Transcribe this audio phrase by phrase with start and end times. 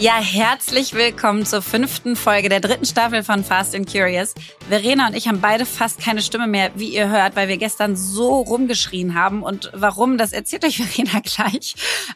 [0.00, 4.32] Ja, herzlich willkommen zur fünften Folge der dritten Staffel von Fast and Curious.
[4.66, 7.96] Verena und ich haben beide fast keine Stimme mehr, wie ihr hört, weil wir gestern
[7.96, 9.42] so rumgeschrien haben.
[9.42, 11.74] Und warum, das erzählt euch Verena gleich.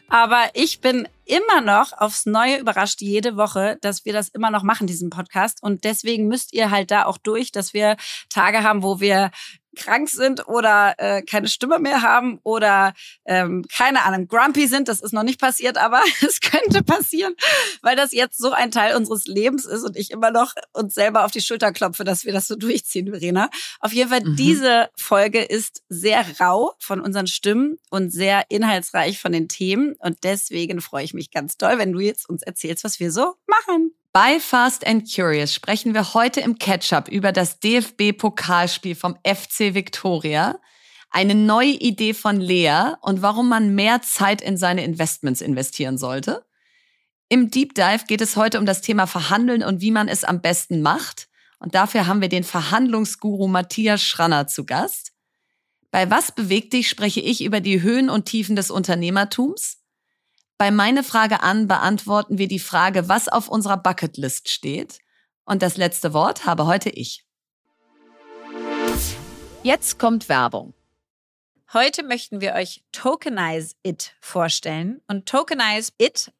[0.09, 4.63] Aber ich bin immer noch aufs Neue überrascht jede Woche, dass wir das immer noch
[4.63, 5.61] machen, diesen Podcast.
[5.61, 7.97] Und deswegen müsst ihr halt da auch durch, dass wir
[8.29, 9.29] Tage haben, wo wir
[9.75, 12.93] krank sind oder äh, keine Stimme mehr haben oder
[13.25, 14.87] ähm, keine Ahnung, grumpy sind.
[14.87, 17.35] Das ist noch nicht passiert, aber es könnte passieren,
[17.81, 21.25] weil das jetzt so ein Teil unseres Lebens ist und ich immer noch uns selber
[21.25, 23.49] auf die Schulter klopfe, dass wir das so durchziehen, Verena.
[23.79, 24.35] Auf jeden Fall, mhm.
[24.35, 30.23] diese Folge ist sehr rau von unseren Stimmen und sehr inhaltsreich von den Themen und
[30.23, 33.93] deswegen freue ich mich ganz doll, wenn du jetzt uns erzählst, was wir so machen.
[34.15, 40.57] Bei Fast and Curious sprechen wir heute im Catch-up über das DFB-Pokalspiel vom FC Victoria,
[41.09, 46.45] eine neue Idee von Lea und warum man mehr Zeit in seine Investments investieren sollte.
[47.27, 50.39] Im Deep Dive geht es heute um das Thema Verhandeln und wie man es am
[50.39, 51.27] besten macht.
[51.59, 55.11] Und dafür haben wir den Verhandlungsguru Matthias Schranner zu Gast.
[55.91, 59.84] Bei Was bewegt dich spreche ich über die Höhen und Tiefen des Unternehmertums.
[60.57, 64.99] Bei meine Frage an beantworten wir die Frage, was auf unserer Bucketlist steht.
[65.43, 67.25] Und das letzte Wort habe heute ich.
[69.63, 70.73] Jetzt kommt Werbung.
[71.73, 75.01] Heute möchten wir euch Tokenize It vorstellen.
[75.07, 76.31] Und Tokenize It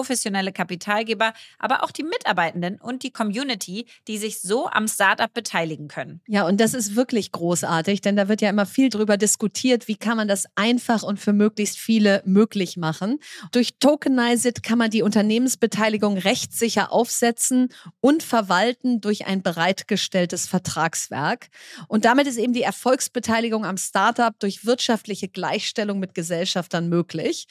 [0.00, 5.88] professionelle Kapitalgeber, aber auch die Mitarbeitenden und die Community, die sich so am Startup beteiligen
[5.88, 6.22] können.
[6.26, 9.96] Ja, und das ist wirklich großartig, denn da wird ja immer viel drüber diskutiert, wie
[9.96, 13.18] kann man das einfach und für möglichst viele möglich machen.
[13.52, 17.68] Durch Tokenized kann man die Unternehmensbeteiligung rechtssicher aufsetzen
[18.00, 21.48] und verwalten durch ein bereitgestelltes Vertragswerk.
[21.88, 27.48] Und damit ist eben die Erfolgsbeteiligung am Startup durch wirtschaftliche Gleichstellung mit Gesellschaftern möglich.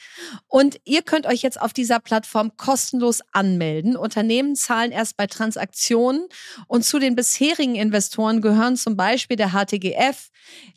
[0.48, 3.96] Und ihr könnt euch jetzt auf dieser Plattform kostenlos anmelden.
[3.96, 6.26] Unternehmen zahlen erst bei Transaktionen
[6.66, 10.30] und zu den bisherigen Investoren gehören zum Beispiel der HTGF,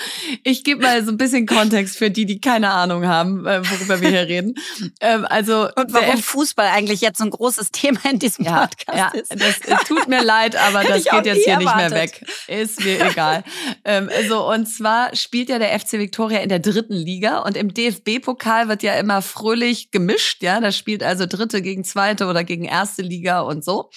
[0.44, 4.00] ich gebe mal so ein bisschen Kontext für die, die keine Ahnung haben, äh, worüber
[4.00, 4.54] wir hier reden.
[5.00, 8.98] Ähm, also und warum Fußball eigentlich jetzt so ein großes Thema in diesem ja, Podcast
[8.98, 9.32] ja, ist.
[9.32, 11.82] Das, es tut mir leid, aber das geht jetzt hier erwartet.
[11.82, 12.24] nicht mehr weg.
[12.46, 13.42] Ist mir egal.
[13.84, 17.74] ähm, also und zwar spielt ja der FC Victoria in der dritten Liga und im
[17.74, 20.42] DFB-Pokal wird ja immer fröhlich gemischt.
[20.42, 23.90] Ja, da spielt also dritte gegen zweite oder gegen erste Liga und so.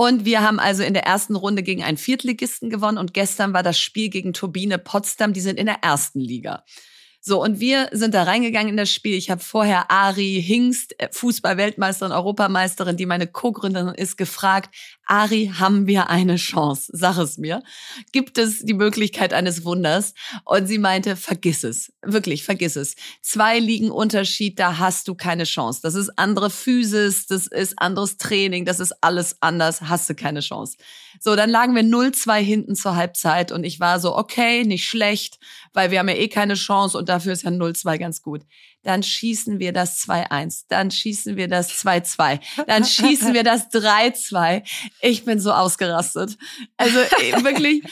[0.00, 3.62] Und wir haben also in der ersten Runde gegen einen Viertligisten gewonnen und gestern war
[3.62, 6.64] das Spiel gegen Turbine Potsdam, die sind in der ersten Liga.
[7.20, 9.14] So, und wir sind da reingegangen in das Spiel.
[9.14, 14.74] Ich habe vorher Ari Hingst, äh, Fußball-Weltmeisterin, Europameisterin, die meine Co-Gründerin ist, gefragt,
[15.10, 16.92] Ari, haben wir eine Chance?
[16.94, 17.64] Sag es mir.
[18.12, 20.14] Gibt es die Möglichkeit eines Wunders?
[20.44, 21.92] Und sie meinte, vergiss es.
[22.02, 22.94] Wirklich, vergiss es.
[23.20, 25.80] Zwei liegen Unterschied, da hast du keine Chance.
[25.82, 30.40] Das ist andere Physis, das ist anderes Training, das ist alles anders, hast du keine
[30.40, 30.76] Chance.
[31.18, 35.40] So, dann lagen wir 0-2 hinten zur Halbzeit und ich war so, okay, nicht schlecht,
[35.72, 38.42] weil wir haben ja eh keine Chance und dafür ist ja 0-2 ganz gut.
[38.82, 44.62] Dann schießen wir das 2-1, dann schießen wir das 2-2, dann schießen wir das 3-2.
[45.02, 46.38] Ich bin so ausgerastet.
[46.76, 47.82] Also äh, wirklich,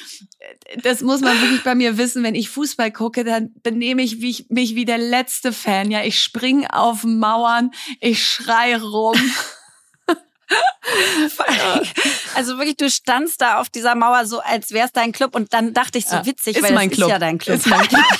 [0.82, 4.75] das muss man wirklich bei mir wissen, wenn ich Fußball gucke, dann benehme ich mich
[4.75, 5.90] wie der letzte Fan.
[5.90, 7.70] Ja, ich spring auf Mauern,
[8.00, 9.19] ich schrei rum.
[12.35, 15.75] Also wirklich, du standst da auf dieser Mauer so, als wär's dein Club und dann
[15.75, 17.09] dachte ich so ja, witzig, ist weil mein das Club.
[17.09, 17.56] ist ja dein Club.
[17.56, 18.05] Ist mein Club.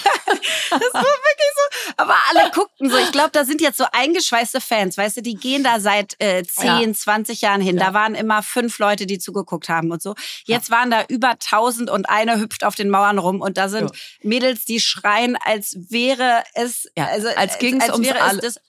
[0.71, 1.93] Das war wirklich so.
[1.97, 2.99] Aber alle guckten so.
[2.99, 6.45] Ich glaube, da sind jetzt so eingeschweißte Fans, weißt du, die gehen da seit äh,
[6.45, 6.93] 10, ja.
[6.93, 7.79] 20 Jahren hin.
[7.79, 7.87] Ja.
[7.87, 10.15] Da waren immer fünf Leute, die zugeguckt haben und so.
[10.45, 10.77] Jetzt ja.
[10.77, 13.91] waren da über 1000 und einer hüpft auf den Mauern rum und da sind
[14.23, 17.89] Mädels, die schreien, als wäre es, also als ging es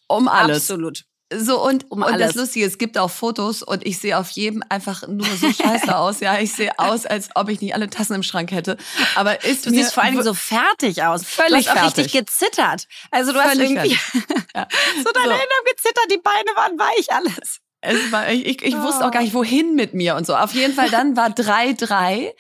[0.08, 0.70] um alles.
[0.70, 1.04] Absolut.
[1.32, 4.64] So und, um und das Lustige, es gibt auch Fotos und ich sehe auf jedem
[4.68, 6.22] einfach nur so scheiße aus.
[6.22, 8.78] Ja, ich sehe aus, als ob ich nicht alle Tassen im Schrank hätte.
[9.16, 11.24] Aber ist du siehst vor allen Dingen so fertig aus.
[11.24, 12.06] Völlig du hast auch fertig.
[12.06, 12.88] richtig gezittert.
[13.12, 13.90] Also du Völlig hast irgendwie
[14.56, 14.68] ja.
[15.04, 15.32] so deine so.
[15.32, 17.60] Hände haben gezittert, die Beine waren weich, alles.
[17.82, 18.82] Es war, ich, ich, ich oh.
[18.84, 20.36] wusste auch gar nicht, wohin mit mir und so.
[20.36, 22.34] Auf jeden Fall, dann war 3-3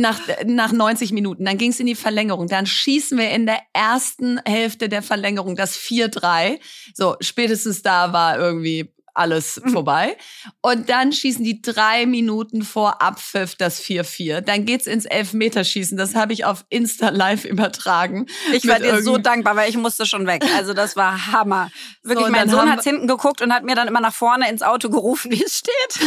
[0.00, 1.44] nach, nach 90 Minuten.
[1.44, 2.48] Dann ging es in die Verlängerung.
[2.48, 6.58] Dann schießen wir in der ersten Hälfte der Verlängerung das 4-3.
[6.94, 9.70] So, spätestens da war irgendwie alles mhm.
[9.70, 10.16] vorbei.
[10.60, 14.40] Und dann schießen die drei Minuten vor Abpfiff das 4-4.
[14.40, 15.96] Dann geht's ins Elfmeterschießen.
[15.96, 18.26] Das habe ich auf Insta live übertragen.
[18.52, 20.44] Ich war dir so dankbar, weil ich musste schon weg.
[20.56, 21.70] Also das war Hammer.
[22.02, 24.62] Wirklich, so, mein Sohn hat's hinten geguckt und hat mir dann immer nach vorne ins
[24.62, 26.06] Auto gerufen, wie es steht.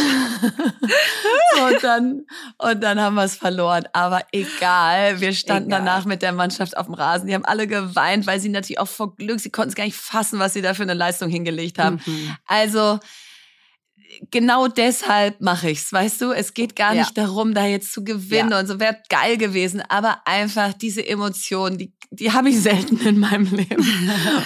[1.62, 2.26] und dann,
[2.58, 3.84] und dann haben wir es verloren.
[3.92, 5.20] Aber egal.
[5.20, 5.80] Wir standen egal.
[5.80, 7.28] danach mit der Mannschaft auf dem Rasen.
[7.28, 9.96] Die haben alle geweint, weil sie natürlich auch vor Glück, sie konnten es gar nicht
[9.96, 12.00] fassen, was sie da für eine Leistung hingelegt haben.
[12.04, 12.36] Mhm.
[12.46, 12.93] Also,
[14.30, 16.32] genau deshalb mache ich's, weißt du?
[16.32, 17.02] Es geht gar ja.
[17.02, 18.60] nicht darum, da jetzt zu gewinnen ja.
[18.60, 23.18] und so wäre geil gewesen, aber einfach diese Emotionen, die die habe ich selten in
[23.18, 23.84] meinem Leben.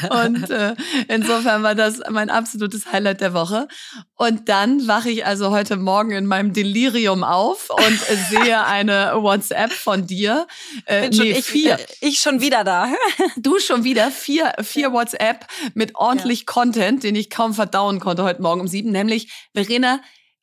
[0.24, 0.74] Und äh,
[1.08, 3.68] insofern war das mein absolutes Highlight der Woche.
[4.16, 8.00] Und dann wache ich also heute Morgen in meinem Delirium auf und
[8.30, 10.46] sehe eine WhatsApp von dir.
[10.86, 11.74] Äh, Bin nee, ich, vier.
[11.74, 12.88] Äh, ich schon wieder da.
[13.36, 16.44] Du schon wieder vier, vier WhatsApp mit ordentlich ja.
[16.46, 19.32] Content, den ich kaum verdauen konnte heute Morgen um sieben, nämlich
[19.64, 20.00] Verena,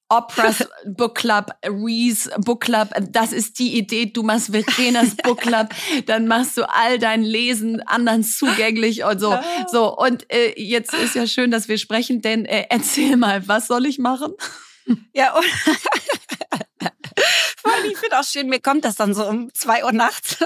[0.10, 4.06] Oprah's Book Club, Reese Book Club, das ist die Idee.
[4.08, 5.70] Du machst Verenas Book Club,
[6.06, 9.38] dann machst du all dein Lesen anderen zugänglich und so.
[9.72, 13.68] So, und äh, jetzt ist ja schön, dass wir sprechen, denn äh, erzähl mal, was
[13.68, 14.34] soll ich machen?
[15.14, 15.46] Ja, und
[17.86, 20.38] ich finde auch schön, mir kommt das dann so um zwei Uhr nachts.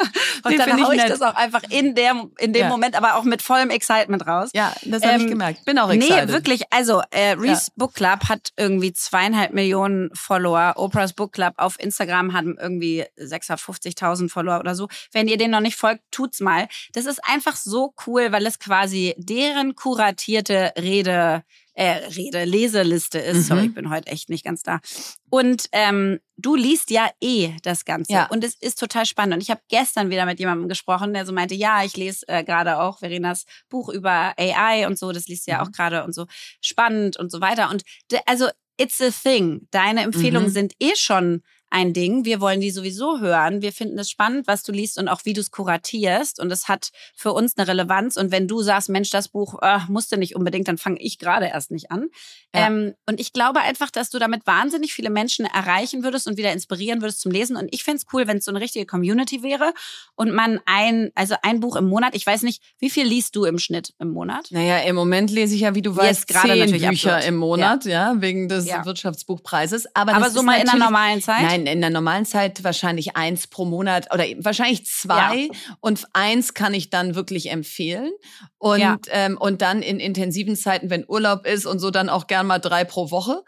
[0.44, 2.69] Und nee, dann haue ich, ich das auch einfach in, der, in dem ja.
[2.69, 4.50] Moment, aber auch mit vollem Excitement raus.
[4.54, 5.66] Ja, das habe ähm, ich gemerkt.
[5.66, 6.27] Bin auch excited.
[6.27, 6.63] Nee, wirklich.
[6.71, 7.74] Also, äh, Reese ja.
[7.75, 10.74] Book Club hat irgendwie zweieinhalb Millionen Follower.
[10.77, 14.88] Oprah's Book Club auf Instagram hat irgendwie 650.000 Follower oder so.
[15.12, 16.68] Wenn ihr den noch nicht folgt, tut's mal.
[16.94, 21.44] Das ist einfach so cool, weil es quasi deren kuratierte Rede
[21.80, 23.38] äh, Rede, Leseliste ist.
[23.38, 23.42] Mhm.
[23.44, 24.81] Sorry, ich bin heute echt nicht ganz da.
[25.30, 28.12] Und ähm, du liest ja eh das Ganze.
[28.12, 28.28] Ja.
[28.28, 29.36] Und es ist total spannend.
[29.36, 32.44] Und ich habe gestern wieder mit jemandem gesprochen, der so meinte, ja, ich lese äh,
[32.44, 35.14] gerade auch Verenas Buch über AI und so.
[35.14, 35.68] Das liest ja mhm.
[35.68, 36.26] auch gerade und so
[36.60, 37.70] spannend und so weiter.
[37.70, 37.84] Und
[38.25, 39.68] also, it's a thing.
[39.72, 40.54] Deine Empfehlungen mhm.
[40.54, 42.25] sind eh schon ein Ding.
[42.25, 43.62] Wir wollen die sowieso hören.
[43.62, 46.39] Wir finden es spannend, was du liest und auch wie du es kuratierst.
[46.39, 48.18] Und es hat für uns eine Relevanz.
[48.18, 51.48] Und wenn du sagst, Mensch, das Buch äh, musste nicht unbedingt, dann fange ich gerade
[51.48, 52.10] erst nicht an.
[52.56, 52.68] Ja.
[52.68, 56.51] Ähm, und ich glaube einfach, dass du damit wahnsinnig viele Menschen erreichen würdest und wieder
[56.51, 57.56] inspirieren würdest zum Lesen.
[57.56, 59.74] Und ich fände es cool, wenn es so eine richtige Community wäre
[60.15, 63.45] und man ein, also ein Buch im Monat, ich weiß nicht, wie viel liest du
[63.45, 64.48] im Schnitt im Monat?
[64.51, 67.27] Naja, im Moment lese ich ja, wie du weißt, gerade zehn Bücher absurd.
[67.27, 68.86] im Monat, ja, ja wegen des ja.
[68.86, 69.95] Wirtschaftsbuchpreises.
[69.95, 71.44] Aber, Aber so mal in der normalen Zeit?
[71.44, 75.76] Nein, in der normalen Zeit wahrscheinlich eins pro Monat oder wahrscheinlich zwei ja.
[75.80, 78.12] und eins kann ich dann wirklich empfehlen
[78.58, 78.98] und ja.
[79.12, 82.60] ähm, und dann in intensiven Zeiten, wenn Urlaub ist und so dann auch gern mal
[82.60, 83.44] drei pro Woche.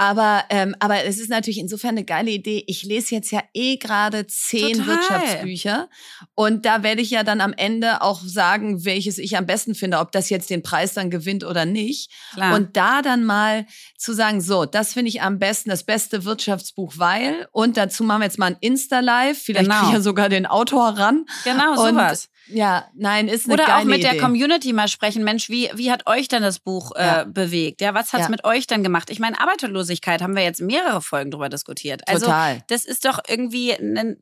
[0.00, 2.62] Aber, ähm, aber es ist natürlich insofern eine geile Idee.
[2.68, 4.86] Ich lese jetzt ja eh gerade zehn Total.
[4.86, 5.88] Wirtschaftsbücher.
[6.36, 9.98] Und da werde ich ja dann am Ende auch sagen, welches ich am besten finde,
[9.98, 12.12] ob das jetzt den Preis dann gewinnt oder nicht.
[12.32, 12.54] Klar.
[12.54, 16.94] Und da dann mal zu sagen, so, das finde ich am besten, das beste Wirtschaftsbuch,
[16.96, 17.48] weil.
[17.50, 19.42] Und dazu machen wir jetzt mal ein Insta-Live.
[19.42, 19.80] Vielleicht genau.
[19.80, 21.26] kriege ich ja sogar den Autor ran.
[21.42, 22.28] Genau, sowas.
[22.48, 24.10] Ja, nein, ist eine Oder geile auch mit Idee.
[24.12, 25.24] der Community mal sprechen.
[25.24, 27.24] Mensch, wie, wie hat euch denn das Buch äh, ja.
[27.24, 27.80] bewegt?
[27.80, 28.28] Ja, was hat's ja.
[28.30, 29.10] mit euch denn gemacht?
[29.10, 32.02] Ich meine, Arbeitslosigkeit haben wir jetzt mehrere Folgen drüber diskutiert.
[32.06, 32.62] Also, Total.
[32.68, 34.16] das ist doch irgendwie ein,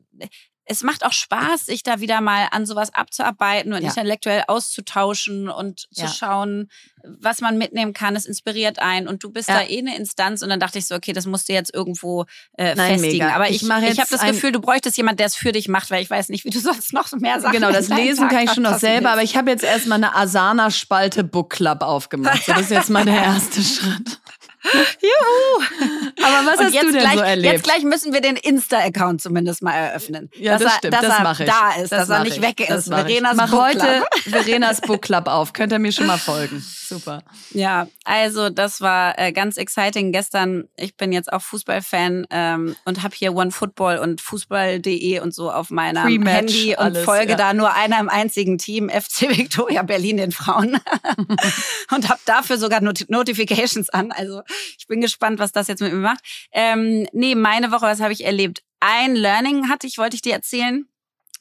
[0.69, 3.87] es macht auch Spaß, sich da wieder mal an sowas abzuarbeiten und ja.
[3.87, 6.07] intellektuell auszutauschen und zu ja.
[6.07, 6.69] schauen,
[7.03, 8.15] was man mitnehmen kann.
[8.17, 9.59] Es inspiriert einen und du bist ja.
[9.59, 12.25] da eh eine Instanz und dann dachte ich so, okay, das musst du jetzt irgendwo
[12.57, 13.25] äh, Nein, festigen.
[13.25, 13.35] Mega.
[13.35, 15.89] Aber ich, ich, ich habe das Gefühl, du bräuchtest jemand, der es für dich macht,
[15.89, 18.43] weil ich weiß nicht, wie du sonst noch mehr Sachen Genau, das Lesen Tag kann
[18.43, 22.43] ich schon noch selber, aber ich habe jetzt erstmal eine Asana-Spalte Book Club aufgemacht.
[22.43, 24.19] So, das ist jetzt mal der erste Schritt.
[25.01, 25.63] Juhu!
[26.23, 27.53] Aber was hast du denn gleich, so erlebt?
[27.53, 30.29] Jetzt gleich müssen wir den Insta-Account zumindest mal eröffnen.
[30.35, 31.49] Ja, das er, stimmt, dass das er mache ich.
[31.49, 32.41] da ist, das dass er nicht ich.
[32.41, 32.89] weg ist.
[32.89, 33.37] Mach Verenas ich.
[33.37, 34.03] Mach Book heute.
[34.29, 35.53] Verenas Book Club auf.
[35.53, 36.63] Könnt ihr mir schon mal folgen.
[36.87, 37.23] Super.
[37.51, 40.69] Ja, also das war äh, ganz exciting gestern.
[40.77, 45.69] Ich bin jetzt auch Fußballfan ähm, und habe hier OneFootball und Fußball.de und so auf
[45.69, 47.37] meinem Pre-Match, Handy und alles, folge ja.
[47.37, 50.79] da nur einem einzigen Team, FC Victoria Berlin, den Frauen.
[51.93, 54.11] und habe dafür sogar Not Notifications an.
[54.11, 54.41] Also
[54.77, 56.47] ich bin gespannt, was das jetzt mit mir macht.
[56.51, 58.63] Ähm, nee, meine Woche, was habe ich erlebt?
[58.79, 60.87] Ein Learning hatte ich, wollte ich dir erzählen.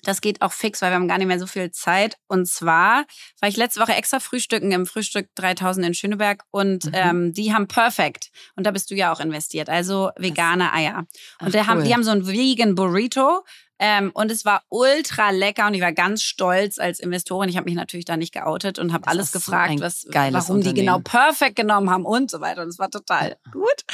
[0.06, 2.16] Das geht auch fix, weil wir haben gar nicht mehr so viel Zeit.
[2.28, 3.04] Und zwar
[3.40, 6.92] war ich letzte Woche extra frühstücken im Frühstück 3000 in Schöneberg und Mhm.
[6.94, 8.30] ähm, die haben Perfect.
[8.54, 11.06] Und da bist du ja auch investiert, also vegane Eier.
[11.40, 11.84] Und Ach, haben, cool.
[11.86, 13.44] die haben so ein Vegan Burrito.
[13.78, 17.50] Ähm, und es war ultra lecker und ich war ganz stolz als Investorin.
[17.50, 20.62] Ich habe mich natürlich da nicht geoutet und habe alles so gefragt, ein was, warum
[20.62, 22.62] die genau Perfect genommen haben und so weiter.
[22.62, 23.84] Und es war total gut.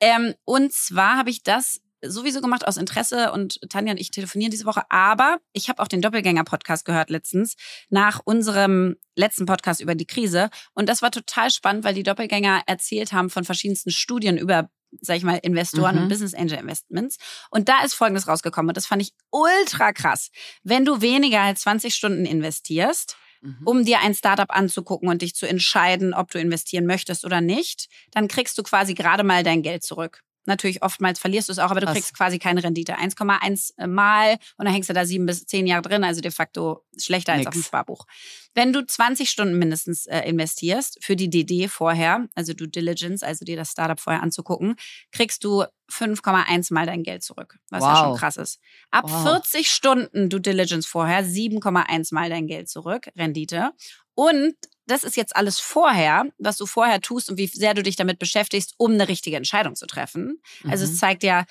[0.00, 4.50] Ähm, und zwar habe ich das sowieso gemacht aus Interesse und Tanja und ich telefonieren
[4.50, 7.54] diese Woche, aber ich habe auch den Doppelgänger-Podcast gehört letztens
[7.90, 12.62] nach unserem letzten Podcast über die Krise und das war total spannend, weil die Doppelgänger
[12.66, 14.68] erzählt haben von verschiedensten Studien über
[15.00, 16.02] sag ich mal, Investoren Mhm.
[16.02, 17.16] und Business Angel Investments.
[17.50, 20.30] Und da ist Folgendes rausgekommen und das fand ich ultra krass.
[20.62, 23.58] Wenn du weniger als 20 Stunden investierst, Mhm.
[23.64, 27.88] um dir ein Startup anzugucken und dich zu entscheiden, ob du investieren möchtest oder nicht,
[28.12, 30.22] dann kriegst du quasi gerade mal dein Geld zurück.
[30.46, 31.94] Natürlich, oftmals verlierst du es auch, aber du Krass.
[31.96, 32.96] kriegst quasi keine Rendite.
[32.98, 36.84] 1,1 Mal und dann hängst du da sieben bis zehn Jahre drin, also de facto
[36.98, 37.48] schlechter als Nix.
[37.48, 38.06] auf dem Sparbuch.
[38.54, 43.44] Wenn du 20 Stunden mindestens äh, investierst für die DD vorher, also Due Diligence, also
[43.44, 44.76] dir das Startup vorher anzugucken,
[45.12, 47.98] kriegst du 5,1 Mal dein Geld zurück, was ja Wow.
[47.98, 48.60] schon krass ist.
[48.90, 49.22] Ab Wow.
[49.42, 53.72] 40 Stunden Due Diligence vorher 7,1 Mal dein Geld zurück, Rendite.
[54.14, 54.54] Und
[54.86, 58.18] das ist jetzt alles vorher, was du vorher tust und wie sehr du dich damit
[58.18, 60.40] beschäftigst, um eine richtige Entscheidung zu treffen.
[60.68, 60.96] Also es Mhm.
[60.96, 61.44] zeigt ja,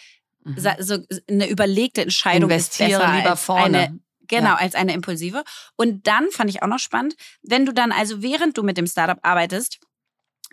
[0.45, 0.57] Mhm.
[0.79, 0.97] so
[1.29, 3.63] eine überlegte Entscheidung Investiere ist besser lieber als vorne.
[3.79, 4.55] eine Genau, Ja.
[4.55, 5.43] als eine impulsive.
[5.75, 8.87] Und dann fand ich auch noch spannend, wenn du dann also während du mit dem
[8.87, 9.79] Startup arbeitest,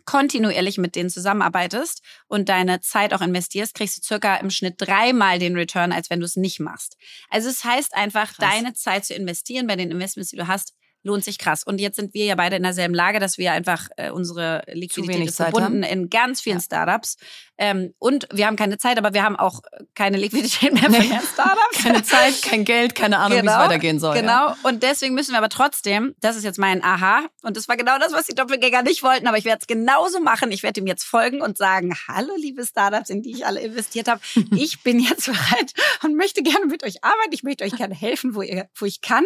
[0.05, 5.39] kontinuierlich mit denen zusammenarbeitest und deine Zeit auch investierst, kriegst du circa im Schnitt dreimal
[5.39, 6.97] den Return, als wenn du es nicht machst.
[7.29, 8.37] Also es heißt einfach, Krass.
[8.51, 11.63] deine Zeit zu investieren bei den Investments, die du hast, lohnt sich krass.
[11.65, 15.17] Und jetzt sind wir ja beide in derselben Lage, dass wir einfach äh, unsere Liquidität
[15.17, 16.63] wenig ist Zeit verbunden in ganz vielen Ja.
[16.63, 17.17] Startups.
[17.59, 19.61] Ähm, und wir haben keine Zeit, aber wir haben auch
[19.95, 21.61] keine Liquidität mehr für mehr Startups.
[21.83, 24.15] Keine Zeit, kein Geld, keine Ahnung, wie es weitergehen soll.
[24.15, 24.49] Genau.
[24.49, 24.57] Ja.
[24.65, 27.99] Und deswegen müssen wir aber trotzdem, das ist jetzt mein Aha, und das war genau
[27.99, 30.53] das, was die Doppelgänger nicht wollten, aber ich werde es genauso machen.
[30.53, 34.09] Ich werde ihm jetzt folgen und sagen, hallo liebe Startups, in die ich alle investiert
[34.09, 34.21] habe.
[34.57, 37.33] Ich bin jetzt bereit und möchte gerne mit euch arbeiten.
[37.33, 39.25] Ich möchte euch gerne helfen, wo, ihr, wo ich kann.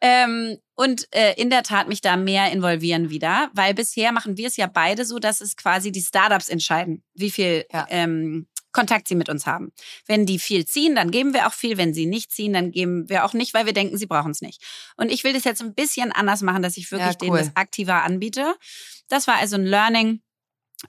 [0.00, 4.46] Ähm, und äh, in der Tat mich da mehr involvieren wieder, weil bisher machen wir
[4.46, 7.86] es ja beide so, dass es quasi die Startups entscheiden, wie viel Ja.
[7.90, 9.72] ähm, Kontakt sie mit uns haben.
[10.06, 11.76] Wenn die viel ziehen, dann geben wir auch viel.
[11.76, 14.42] Wenn sie nicht ziehen, dann geben wir auch nicht, weil wir denken, sie brauchen es
[14.42, 14.62] nicht.
[14.96, 17.38] Und ich will das jetzt ein bisschen anders machen, dass ich wirklich Ja, denen cool.
[17.38, 18.54] das aktiver anbiete.
[19.08, 20.22] Das war also ein Learning.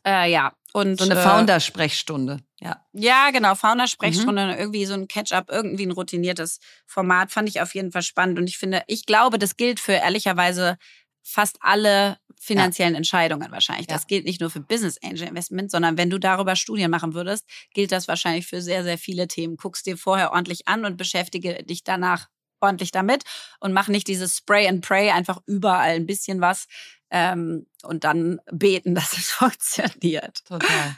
[0.06, 0.54] Äh, ja.
[0.74, 2.38] Und, So eine äh, Founder-Sprechstunde.
[2.64, 2.86] Ja.
[2.94, 4.60] ja, genau, Founder-Sprechstunde, Mhm.
[4.60, 8.38] irgendwie so ein Catch-up, irgendwie ein routiniertes Format, fand ich auf jeden Fall spannend.
[8.38, 10.78] Und ich finde, ich glaube, das gilt für ehrlicherweise
[11.24, 13.88] fast alle finanziellen Entscheidungen wahrscheinlich.
[13.88, 13.96] Ja.
[13.96, 17.46] Das gilt nicht nur für Business Angel Investment, sondern wenn du darüber Studien machen würdest,
[17.74, 19.58] gilt das wahrscheinlich für sehr, sehr viele Themen.
[19.58, 22.28] Guckst dir vorher ordentlich an und beschäftige dich danach
[22.60, 23.24] ordentlich damit
[23.60, 26.68] und mach nicht dieses Spray and Pray, einfach überall ein bisschen was
[27.10, 30.44] ähm, und dann beten, dass es funktioniert.
[30.46, 30.96] Total.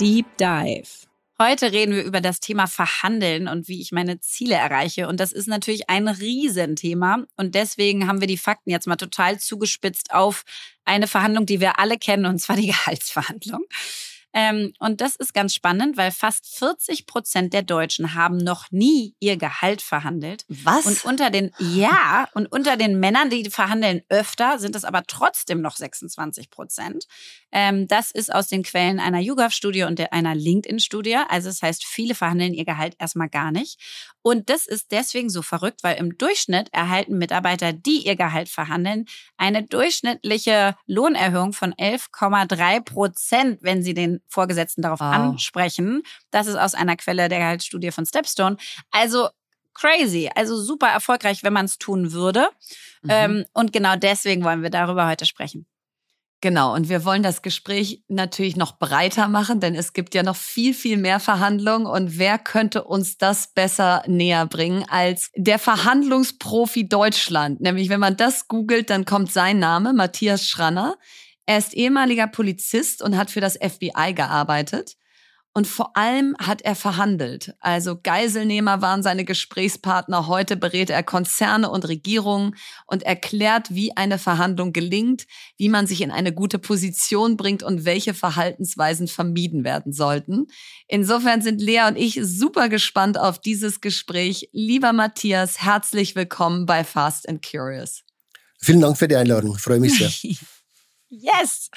[0.00, 1.08] Deep Dive.
[1.40, 5.08] Heute reden wir über das Thema Verhandeln und wie ich meine Ziele erreiche.
[5.08, 7.24] Und das ist natürlich ein Riesenthema.
[7.36, 10.44] Und deswegen haben wir die Fakten jetzt mal total zugespitzt auf
[10.84, 13.64] eine Verhandlung, die wir alle kennen, und zwar die Gehaltsverhandlung.
[14.34, 19.14] Ähm, und das ist ganz spannend, weil fast 40 Prozent der Deutschen haben noch nie
[19.20, 20.44] ihr Gehalt verhandelt.
[20.48, 20.86] Was?
[20.86, 25.60] Und unter den, ja, und unter den Männern, die verhandeln öfter, sind es aber trotzdem
[25.60, 27.06] noch 26 Prozent.
[27.52, 31.16] Ähm, das ist aus den Quellen einer YouGov-Studie und der, einer LinkedIn-Studie.
[31.28, 33.80] Also das heißt, viele verhandeln ihr Gehalt erstmal gar nicht.
[34.20, 39.06] Und das ist deswegen so verrückt, weil im Durchschnitt erhalten Mitarbeiter, die ihr Gehalt verhandeln,
[39.38, 45.14] eine durchschnittliche Lohnerhöhung von 11,3 Prozent, wenn sie den Vorgesetzten darauf Wow.
[45.14, 46.02] ansprechen.
[46.30, 48.56] Das ist aus einer Quelle der Gehaltsstudie von Stepstone.
[48.90, 49.28] Also
[49.74, 52.48] crazy, also super erfolgreich, wenn man es tun würde.
[53.02, 53.10] Mhm.
[53.10, 55.66] Ähm, und genau deswegen wollen wir darüber heute sprechen.
[56.40, 60.36] Genau, und wir wollen das Gespräch natürlich noch breiter machen, denn es gibt ja noch
[60.36, 61.86] viel, viel mehr Verhandlungen.
[61.88, 67.60] Und wer könnte uns das besser näher bringen als der Verhandlungsprofi Deutschland?
[67.60, 70.96] Nämlich, wenn man das googelt, dann kommt sein Name, Matthias Schranner.
[71.48, 74.98] Er ist ehemaliger Polizist und hat für das FBI gearbeitet.
[75.54, 77.54] Und vor allem hat er verhandelt.
[77.60, 80.26] Also Geiselnehmer waren seine Gesprächspartner.
[80.26, 82.54] Heute berät er Konzerne und Regierungen
[82.86, 85.24] und erklärt, wie eine Verhandlung gelingt,
[85.56, 90.48] wie man sich in eine gute Position bringt und welche Verhaltensweisen vermieden werden sollten.
[90.86, 94.50] Insofern sind Lea und ich super gespannt auf dieses Gespräch.
[94.52, 98.02] Lieber Matthias, herzlich willkommen bei Fast and Curious.
[98.60, 99.54] Vielen Dank für die Einladung.
[99.56, 100.10] Ich freue mich sehr.
[101.08, 101.70] yes!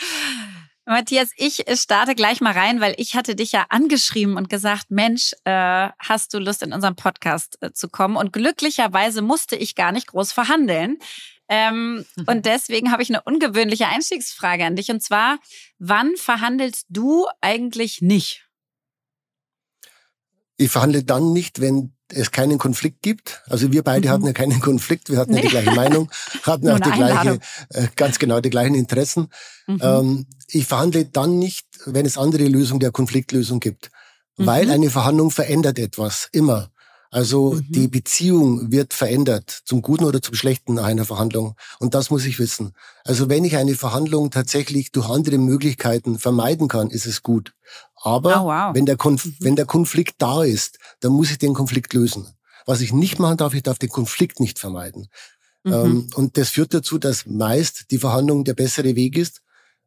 [0.86, 5.34] Matthias, ich starte gleich mal rein, weil ich hatte dich ja angeschrieben und gesagt, Mensch,
[5.46, 8.18] äh, hast du Lust in unserem Podcast äh, zu kommen?
[8.18, 10.98] Und glücklicherweise musste ich gar nicht groß verhandeln.
[11.48, 12.26] Ähm, mhm.
[12.28, 14.90] Und deswegen habe ich eine ungewöhnliche Einstiegsfrage an dich.
[14.90, 15.40] Und zwar,
[15.78, 18.48] wann verhandelst du eigentlich nicht?
[20.58, 23.42] Ich verhandle dann nicht, wenn es keinen Konflikt gibt.
[23.50, 24.12] Also wir beide mhm.
[24.12, 25.38] hatten ja keinen Konflikt, wir hatten nee.
[25.38, 26.10] ja die gleiche Meinung,
[26.44, 27.40] hatten auch die gleiche,
[27.70, 29.28] äh, ganz genau die gleichen Interessen.
[29.68, 29.80] Mhm.
[29.82, 33.92] Ähm, ich verhandle dann nicht, wenn es andere Lösungen der Konfliktlösung gibt.
[34.38, 34.46] Mhm.
[34.46, 36.72] Weil eine Verhandlung verändert etwas, immer.
[37.14, 37.66] Also mhm.
[37.68, 41.56] die Beziehung wird verändert, zum Guten oder zum Schlechten nach einer Verhandlung.
[41.80, 42.74] Und das muss ich wissen.
[43.04, 47.54] Also wenn ich eine Verhandlung tatsächlich durch andere Möglichkeiten vermeiden kann, ist es gut.
[47.96, 48.74] Aber oh, wow.
[48.74, 49.36] wenn, der Konf mhm.
[49.42, 52.28] wenn der Konflikt da ist, dann muss ich den Konflikt lösen.
[52.66, 55.10] Was ich nicht machen darf, ich darf den Konflikt nicht vermeiden.
[55.66, 55.74] Mhm.
[55.74, 59.42] Ähm, und das führt dazu, dass meist die Verhandlung der bessere Weg ist.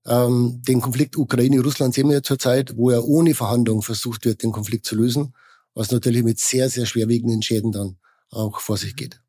[0.06, 4.52] Ähm, den Konflikt Ukraine-Russland sehen wir ja zurzeit, wo er ohne Verhandlung versucht wird, den
[4.52, 5.32] Konflikt zu lösen
[5.74, 7.96] was natürlich mit sehr, sehr schwerwiegenden Schäden dann
[8.30, 9.20] auch vor sich geht.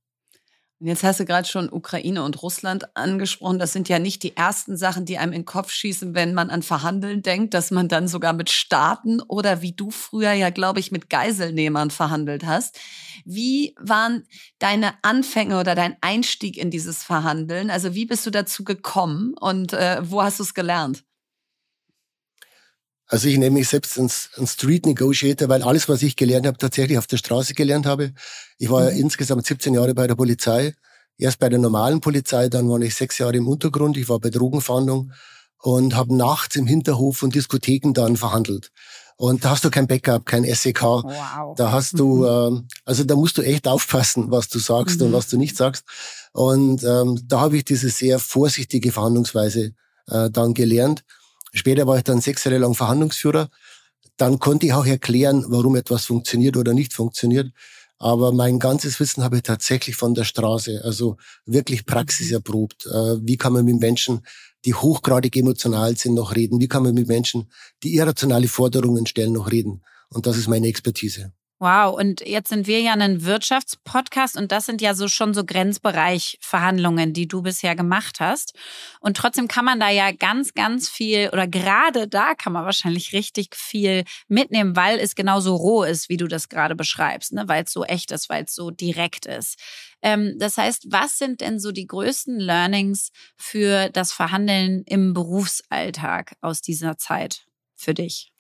[0.80, 3.60] Und jetzt hast du gerade schon Ukraine und Russland angesprochen.
[3.60, 6.50] Das sind ja nicht die ersten Sachen, die einem in den Kopf schießen, wenn man
[6.50, 10.82] an Verhandeln denkt, dass man dann sogar mit Staaten oder wie du früher ja, glaube
[10.82, 12.78] ich, mit Geiselnehmern verhandelt hast.
[13.24, 14.28] Wie waren
[14.60, 17.70] deine Anfänge oder dein Einstieg in dieses Verhandeln?
[17.70, 21.06] Also wie bist du dazu gekommen und äh, wo hast du es gelernt?
[23.08, 24.10] Also ich nenne mich selbst ein,
[24.48, 28.14] Street Negotiator, weil alles, was ich gelernt habe, tatsächlich auf der Straße gelernt habe.
[28.58, 28.88] Ich war mhm.
[28.88, 30.74] ja insgesamt 17 Jahre bei der Polizei.
[31.18, 33.96] Erst bei der normalen Polizei, dann war ich sechs Jahre im Untergrund.
[33.96, 35.12] Ich war bei Drogenfahndung
[35.62, 38.72] und habe nachts im Hinterhof von Diskotheken dann verhandelt.
[39.18, 40.82] Und da hast du kein Backup, kein SEK.
[40.82, 41.56] Wow.
[41.56, 42.58] Da hast du, mhm.
[42.58, 45.08] äh, also da musst du echt aufpassen, was du sagst mhm.
[45.08, 45.86] und was du nicht sagst.
[46.34, 49.74] Und ähm, da habe ich diese sehr vorsichtige Verhandlungsweise
[50.08, 51.06] äh, dann gelernt.
[51.56, 53.50] Später war ich dann sechs Jahre lang Verhandlungsführer.
[54.18, 57.52] Dann konnte ich auch erklären, warum etwas funktioniert oder nicht funktioniert.
[57.98, 62.86] Aber mein ganzes Wissen habe ich tatsächlich von der Straße, also wirklich praxiserprobt.
[62.88, 64.26] Äh, wie kann man mit Menschen,
[64.66, 66.60] die hochgradig emotional sind, noch reden?
[66.60, 67.50] Wie kann man mit Menschen,
[67.84, 69.82] die irrationale Forderungen stellen, noch reden?
[70.10, 71.32] Und das ist meine Expertise.
[71.66, 75.44] Wow, und jetzt sind wir ja ein Wirtschaftspodcast und das sind ja so schon so
[75.44, 78.54] Grenzbereichverhandlungen, die du bisher gemacht hast.
[79.00, 83.14] Und trotzdem kann man da ja ganz, ganz viel oder gerade da kann man wahrscheinlich
[83.14, 87.46] richtig viel mitnehmen, weil es genauso roh ist, wie du das gerade beschreibst, ne?
[87.48, 89.58] weil es so echt ist, weil es so direkt ist.
[90.04, 96.36] Ähm, das heißt, was sind denn so die größten Learnings für das Verhandeln im Berufsalltag
[96.42, 98.32] aus dieser Zeit für dich?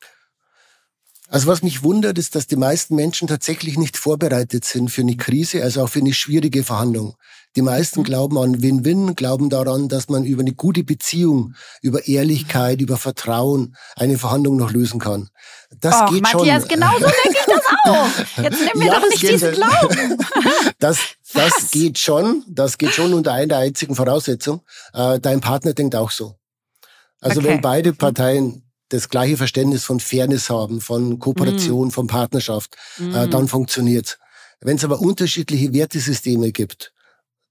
[1.28, 5.18] Also was mich wundert, ist, dass die meisten Menschen tatsächlich nicht vorbereitet sind für eine
[5.18, 7.16] Krise, also auch für eine schwierige Verhandlung.
[7.56, 8.04] Die meisten mhm.
[8.04, 13.76] glauben an Win-Win, glauben daran, dass man über eine gute Beziehung, über Ehrlichkeit, über Vertrauen
[13.96, 15.30] eine Verhandlung noch lösen kann.
[15.80, 16.70] Das Och, geht Matthias, schon.
[16.70, 18.44] genau so denke ich das auch.
[18.44, 20.18] Jetzt nimm mir ja, doch nicht diesen Glauben.
[20.80, 21.00] das,
[21.34, 22.44] das geht schon.
[22.48, 24.62] Das geht schon unter einer einzigen Voraussetzung.
[24.94, 26.36] Äh, dein Partner denkt auch so.
[27.20, 27.50] Also okay.
[27.50, 27.98] wenn beide mhm.
[27.98, 31.92] Parteien das gleiche Verständnis von Fairness haben, von Kooperation, mm.
[31.92, 34.18] von Partnerschaft, äh, dann funktioniert's.
[34.62, 36.94] Wenn es aber unterschiedliche Wertesysteme gibt,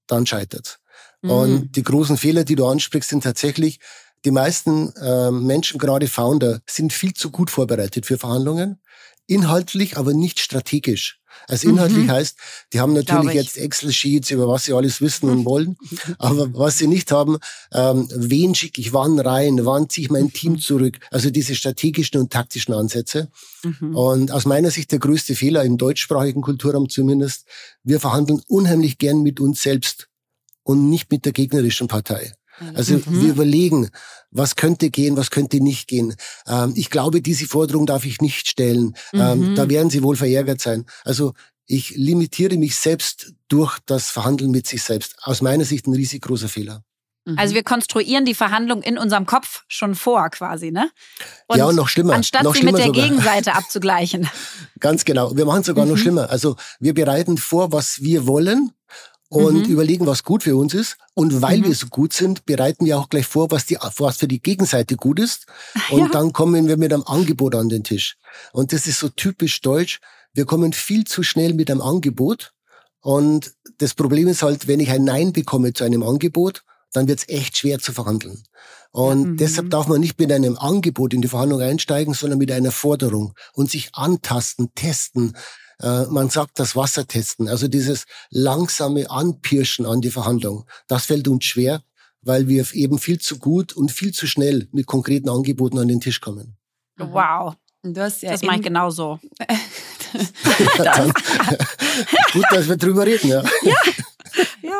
[0.07, 0.79] dann scheitert's.
[1.21, 1.29] Mm.
[1.29, 3.79] Und die großen Fehler, die du ansprichst, sind tatsächlich,
[4.23, 8.81] die meisten äh, Menschen, gerade Founder, sind viel zu gut vorbereitet für Verhandlungen,
[9.27, 11.19] inhaltlich, aber nicht strategisch.
[11.47, 12.11] Also inhaltlich mhm.
[12.11, 12.37] heißt,
[12.73, 15.77] die haben natürlich jetzt Excel-Sheets, über was sie alles wissen und wollen.
[16.17, 17.37] Aber was sie nicht haben,
[17.73, 20.59] ähm, wen schicke ich wann rein, wann ziehe ich mein Team mhm.
[20.59, 20.99] zurück.
[21.11, 23.29] Also diese strategischen und taktischen Ansätze.
[23.63, 23.95] Mhm.
[23.95, 27.45] Und aus meiner Sicht der größte Fehler im deutschsprachigen Kulturraum zumindest,
[27.83, 30.07] wir verhandeln unheimlich gern mit uns selbst
[30.63, 32.33] und nicht mit der gegnerischen Partei.
[32.73, 33.21] Also mhm.
[33.21, 33.89] wir überlegen,
[34.31, 36.15] was könnte gehen, was könnte nicht gehen.
[36.47, 38.95] Ähm, ich glaube, diese Forderung darf ich nicht stellen.
[39.13, 39.55] Ähm, mhm.
[39.55, 40.85] Da werden Sie wohl verärgert sein.
[41.03, 41.33] Also
[41.65, 45.15] ich limitiere mich selbst durch das Verhandeln mit sich selbst.
[45.23, 46.83] Aus meiner Sicht ein riesig großer Fehler.
[47.25, 47.39] Mhm.
[47.39, 50.91] Also wir konstruieren die Verhandlung in unserem Kopf schon vor, quasi, ne?
[51.47, 52.13] Und ja, und noch schlimmer.
[52.13, 53.03] Anstatt noch sie schlimmer mit der sogar.
[53.03, 54.29] Gegenseite abzugleichen.
[54.79, 55.35] Ganz genau.
[55.35, 55.91] Wir machen es sogar mhm.
[55.91, 56.29] noch schlimmer.
[56.29, 58.71] Also wir bereiten vor, was wir wollen
[59.29, 59.73] und mhm.
[59.73, 60.97] überlegen, was gut für uns ist.
[61.13, 61.65] Und weil mhm.
[61.65, 64.95] wir so gut sind, bereiten wir auch gleich vor, was, die, was für die Gegenseite
[64.95, 65.47] gut ist.
[65.91, 66.07] Und ja.
[66.09, 68.17] dann kommen wir mit einem Angebot an den Tisch.
[68.53, 69.99] Und das ist so typisch deutsch.
[70.33, 72.51] Wir kommen viel zu schnell mit einem Angebot.
[73.01, 77.19] Und das Problem ist halt, wenn ich ein Nein bekomme zu einem Angebot, dann wird
[77.19, 78.43] es echt schwer zu verhandeln.
[78.91, 79.37] Und mhm.
[79.37, 83.33] deshalb darf man nicht mit einem Angebot in die Verhandlung einsteigen, sondern mit einer Forderung
[83.53, 85.35] und sich antasten, testen.
[85.81, 90.65] Äh, man sagt das Wasser testen, also dieses langsame Anpirschen an die Verhandlung.
[90.87, 91.81] Das fällt uns schwer,
[92.21, 96.01] weil wir eben viel zu gut und viel zu schnell mit konkreten Angeboten an den
[96.01, 96.57] Tisch kommen.
[96.97, 97.55] Wow.
[97.83, 99.19] Du hast ja das meine ich genauso.
[102.33, 103.43] gut, dass wir drüber reden, ja.
[103.63, 103.75] Ja,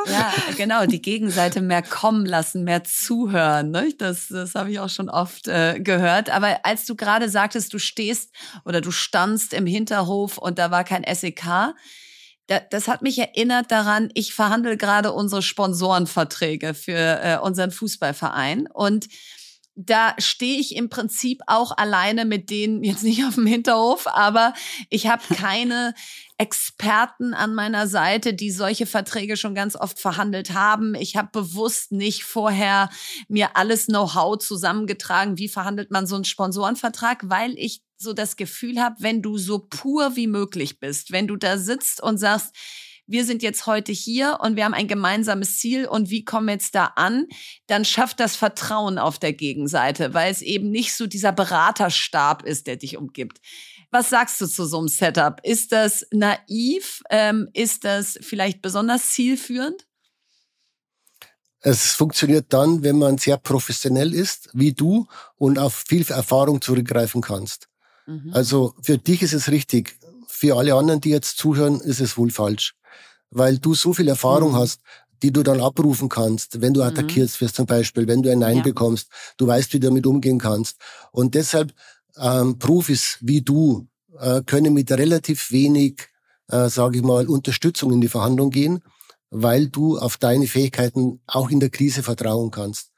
[0.08, 0.34] ja.
[0.58, 3.72] genau, die Gegenseite mehr kommen lassen, mehr zuhören.
[3.72, 3.94] Ne?
[3.98, 6.30] Das, das habe ich auch schon oft äh, gehört.
[6.30, 8.32] Aber als du gerade sagtest, du stehst
[8.66, 11.74] oder du standst im Hinterhof und da war kein SEK,
[12.48, 18.68] da, das hat mich erinnert daran, ich verhandle gerade unsere Sponsorenverträge für äh, unseren Fußballverein
[18.72, 19.08] und
[19.76, 24.54] da stehe ich im Prinzip auch alleine mit denen, jetzt nicht auf dem Hinterhof, aber
[24.90, 25.94] ich habe keine
[26.38, 30.94] Experten an meiner Seite, die solche Verträge schon ganz oft verhandelt haben.
[30.96, 32.90] Ich habe bewusst nicht vorher
[33.30, 38.82] mir alles Know-how zusammengetragen, wie verhandelt man so einen Sponsorenvertrag, weil ich so das Gefühl
[38.82, 42.54] habe, wenn du so pur wie möglich bist, wenn du da sitzt und sagst,
[43.08, 46.54] wir sind jetzt heute hier und wir haben ein gemeinsames Ziel und wie kommen wir
[46.54, 47.28] jetzt da an,
[47.68, 52.68] dann schafft das Vertrauen auf der Gegenseite, weil es eben nicht so dieser Beraterstab ist,
[52.68, 53.40] der dich umgibt.
[53.96, 55.40] Was sagst du zu so einem Setup?
[55.42, 57.02] Ist das naiv?
[57.10, 59.88] Ähm, ist das vielleicht besonders zielführend?
[61.62, 67.22] Es funktioniert dann, wenn man sehr professionell ist, wie du, und auf viel Erfahrung zurückgreifen
[67.22, 67.70] kannst.
[68.06, 68.32] Mhm.
[68.34, 69.98] Also für dich ist es richtig.
[70.28, 72.76] Für alle anderen, die jetzt zuhören, ist es wohl falsch.
[73.30, 74.58] Weil du so viel Erfahrung mhm.
[74.58, 74.82] hast,
[75.24, 76.88] die du dann abrufen kannst, wenn du mhm.
[76.88, 78.64] attackierst wirst zum Beispiel, wenn du ein Nein ja.
[78.64, 79.08] bekommst.
[79.38, 80.82] Du weißt, wie du damit umgehen kannst.
[81.14, 81.74] Und deshalb
[82.18, 83.88] ähm, Profis wie du
[84.20, 86.08] äh, können mit relativ wenig,
[86.50, 88.82] äh, sage ich mal, Unterstützung in die Verhandlung gehen,
[89.30, 92.92] weil du auf deine Fähigkeiten auch in der Krise vertrauen kannst.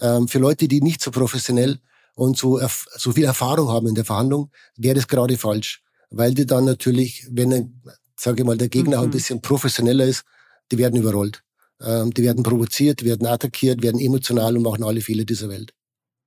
[0.00, 1.78] Ähm, für Leute, die nicht so professionell
[2.14, 2.60] und so,
[2.96, 7.26] so viel Erfahrung haben in der Verhandlung, wäre das gerade falsch, weil die dann natürlich,
[7.30, 7.82] wenn,
[8.16, 9.00] sage ich mal, der Gegner mhm.
[9.00, 10.24] auch ein bisschen professioneller ist,
[10.70, 11.42] die werden überrollt.
[11.80, 15.72] Ähm, die werden provoziert, werden attackiert, werden emotional und machen alle Fehler dieser Welt.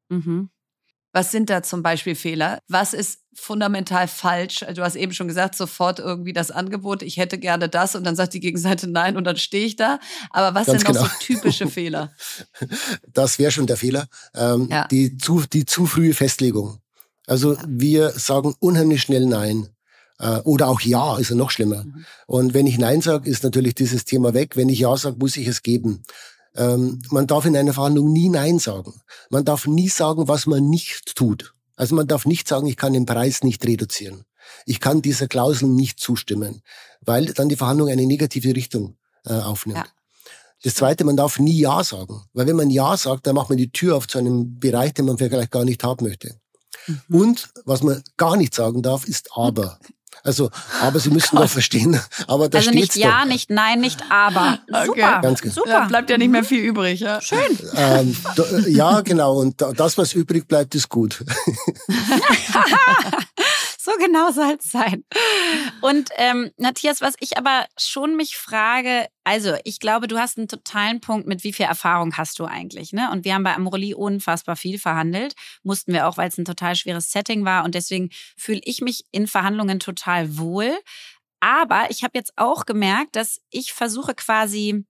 [0.09, 0.49] Mhm.
[1.17, 2.59] Was sind da zum Beispiel Fehler?
[2.67, 4.63] Was ist fundamental falsch?
[4.75, 8.15] Du hast eben schon gesagt, sofort irgendwie das Angebot, ich hätte gerne das und dann
[8.15, 9.99] sagt die Gegenseite nein und dann stehe ich da.
[10.29, 11.01] Aber was Ganz sind genau.
[11.01, 12.11] noch so typische Fehler?
[13.11, 14.05] Das wäre schon der Fehler.
[14.35, 14.87] Ähm, ja.
[14.89, 16.77] die, zu, die zu frühe Festlegung.
[17.25, 17.63] Also ja.
[17.65, 19.69] wir sagen unheimlich schnell nein.
[20.19, 21.83] Äh, oder auch Ja ist ja noch schlimmer.
[21.83, 22.05] Mhm.
[22.27, 24.55] Und wenn ich Nein sage, ist natürlich dieses Thema weg.
[24.55, 26.03] Wenn ich Ja sage, muss ich es geben.
[26.57, 29.01] Ähm, man darf in einer Verhandlung nie Nein sagen.
[29.29, 31.53] Man darf nie sagen, was man nicht tut.
[31.75, 34.23] Also man darf nicht sagen, ich kann den Preis nicht reduzieren.
[34.65, 36.61] Ich kann dieser Klausel nicht zustimmen,
[37.01, 39.77] weil dann die Verhandlung eine negative Richtung äh, aufnimmt.
[39.77, 39.85] Ja.
[40.63, 43.59] Das Zweite, man darf nie Ja sagen, weil wenn man Ja sagt, dann macht man
[43.59, 46.39] die Tür auf zu einem Bereich, den man vielleicht gar nicht haben möchte.
[46.87, 47.01] Mhm.
[47.09, 49.79] Und was man gar nicht sagen darf, ist Aber.
[50.23, 50.49] Also,
[50.81, 51.99] aber Sie müssen doch verstehen.
[52.27, 53.27] Aber da also nicht ja, doch.
[53.27, 54.59] nicht nein, nicht aber.
[54.69, 54.85] Okay.
[54.85, 55.55] Super, Ganz genau.
[55.55, 55.69] super.
[55.69, 56.99] Ja, bleibt ja nicht mehr viel übrig.
[56.99, 57.21] Ja.
[57.21, 57.57] Schön.
[57.75, 58.15] Ähm,
[58.67, 59.37] ja, genau.
[59.37, 61.23] Und das, was übrig bleibt, ist gut.
[63.87, 65.05] So genau soll es sein.
[65.79, 70.49] Und ähm, Matthias, was ich aber schon mich frage, also ich glaube, du hast einen
[70.49, 73.09] totalen Punkt mit, wie viel Erfahrung hast du eigentlich, ne?
[73.13, 76.75] Und wir haben bei Amroli unfassbar viel verhandelt, mussten wir auch, weil es ein total
[76.75, 80.77] schweres Setting war und deswegen fühle ich mich in Verhandlungen total wohl.
[81.39, 84.83] Aber ich habe jetzt auch gemerkt, dass ich versuche quasi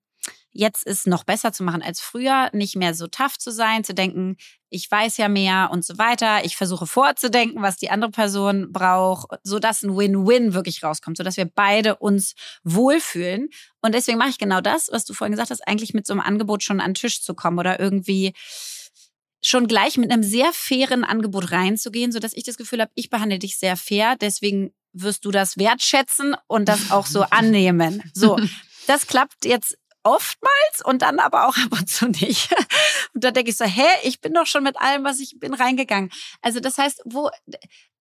[0.57, 3.93] jetzt es noch besser zu machen als früher, nicht mehr so tough zu sein, zu
[3.93, 4.37] denken,
[4.69, 6.43] ich weiß ja mehr und so weiter.
[6.43, 11.23] Ich versuche vorzudenken, was die andere Person braucht, so dass ein Win-Win wirklich rauskommt, so
[11.23, 13.49] dass wir beide uns wohlfühlen.
[13.81, 16.21] Und deswegen mache ich genau das, was du vorhin gesagt hast, eigentlich mit so einem
[16.21, 18.33] Angebot schon an den Tisch zu kommen oder irgendwie
[19.41, 23.11] schon gleich mit einem sehr fairen Angebot reinzugehen, so dass ich das Gefühl habe, ich
[23.11, 28.01] behandle dich sehr fair, deswegen wirst du das wertschätzen und das auch so annehmen.
[28.13, 28.39] So,
[28.87, 32.49] das klappt jetzt oftmals und dann aber auch ab und zu nicht.
[33.13, 35.53] Und da denke ich so, hä, ich bin doch schon mit allem, was ich bin,
[35.53, 36.11] reingegangen.
[36.41, 37.29] Also das heißt, wo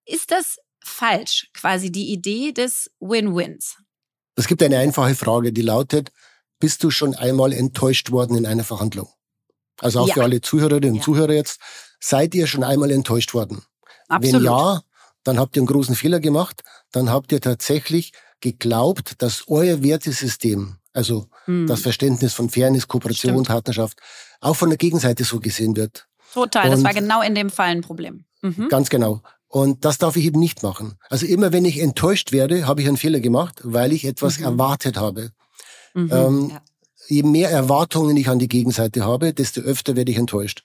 [0.05, 3.77] ist das falsch, quasi die Idee des Win-Wins?
[4.35, 6.11] Es gibt eine einfache Frage, die lautet,
[6.59, 9.09] bist du schon einmal enttäuscht worden in einer Verhandlung?
[9.79, 10.15] Also auch ja.
[10.15, 11.03] für alle Zuhörerinnen und ja.
[11.03, 11.59] Zuhörer jetzt,
[11.99, 13.63] seid ihr schon einmal enttäuscht worden?
[14.07, 14.41] Absolut.
[14.41, 14.81] Wenn ja,
[15.23, 20.77] dann habt ihr einen großen Fehler gemacht, dann habt ihr tatsächlich geglaubt, dass euer Wertesystem
[20.97, 21.67] Also mhm.
[21.67, 23.47] das Verständnis von Fairness, Kooperation, Stimmt.
[23.49, 23.99] Partnerschaft
[24.41, 26.07] auch von der Gegenseite so gesehen wird.
[26.33, 28.25] Total, Und das war genau in dem Fall ein Problem.
[28.41, 28.67] Mhm.
[28.69, 29.21] Ganz genau.
[29.47, 30.95] Und das darf ich eben nicht machen.
[31.07, 34.45] Also immer wenn ich enttäuscht werde, habe ich einen Fehler gemacht, weil ich etwas mhm.
[34.45, 35.29] erwartet habe.
[35.93, 36.61] Mhm, ähm, ja.
[37.09, 40.63] Je mehr Erwartungen ich an die Gegenseite habe, desto öfter werde ich enttäuscht.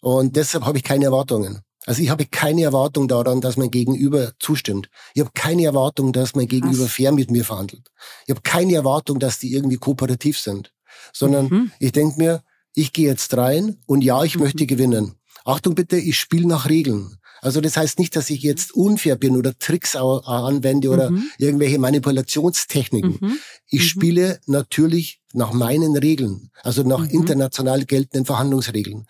[0.00, 1.60] Und deshalb habe ich keine Erwartungen.
[1.86, 4.90] Also ich habe keine Erwartung daran, dass mein Gegenüber zustimmt.
[5.14, 6.92] Ich habe keine Erwartung, dass mein Gegenüber Was?
[6.92, 7.90] fair mit mir verhandelt.
[8.26, 10.72] Ich habe keine Erwartung, dass die irgendwie kooperativ sind.
[11.12, 11.72] Sondern mhm.
[11.78, 12.42] ich denke mir,
[12.74, 14.42] ich gehe jetzt rein und ja, ich mhm.
[14.42, 15.14] möchte gewinnen.
[15.44, 17.16] Achtung bitte, ich spiele nach Regeln.
[17.40, 21.24] Also das heißt nicht, dass ich jetzt unfair bin oder Tricks anwende oder mhm.
[21.38, 23.18] irgendwelche Manipulationstechniken.
[23.20, 23.38] Mhm.
[23.66, 23.86] Ich mhm.
[23.86, 27.10] spiele natürlich nach meinen Regeln, also nach mhm.
[27.10, 29.06] international geltenden Verhandlungsregeln.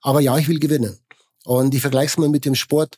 [0.00, 0.98] Aber ja, ich will gewinnen.
[1.46, 2.96] Und ich vergleiche es mal mit dem Sport.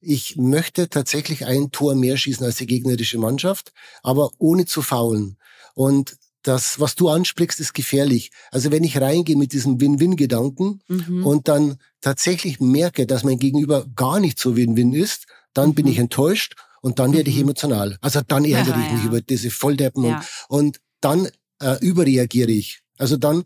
[0.00, 5.36] Ich möchte tatsächlich ein Tor mehr schießen als die gegnerische Mannschaft, aber ohne zu faulen.
[5.74, 8.30] Und das, was du ansprichst, ist gefährlich.
[8.52, 11.26] Also wenn ich reingehe mit diesem Win-Win-Gedanken mhm.
[11.26, 15.74] und dann tatsächlich merke, dass mein Gegenüber gar nicht so Win-Win ist, dann mhm.
[15.74, 17.42] bin ich enttäuscht und dann werde ich mhm.
[17.42, 17.98] emotional.
[18.00, 19.08] Also dann ärgere ja, ich mich ja.
[19.08, 20.22] über diese Volldeppen ja.
[20.48, 21.28] und, und dann
[21.60, 22.82] äh, überreagiere ich.
[22.96, 23.42] Also dann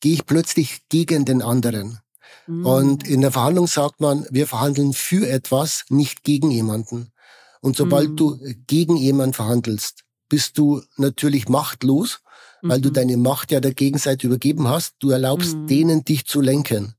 [0.00, 2.00] gehe ich plötzlich gegen den anderen.
[2.46, 3.14] Und mhm.
[3.14, 7.12] in der Verhandlung sagt man, wir verhandeln für etwas, nicht gegen jemanden.
[7.60, 8.16] Und sobald mhm.
[8.16, 12.20] du gegen jemanden verhandelst, bist du natürlich machtlos
[12.64, 12.94] weil du mhm.
[12.94, 14.94] deine Macht ja der Gegenseite übergeben hast.
[14.98, 15.66] Du erlaubst mhm.
[15.66, 16.94] denen, dich zu lenken.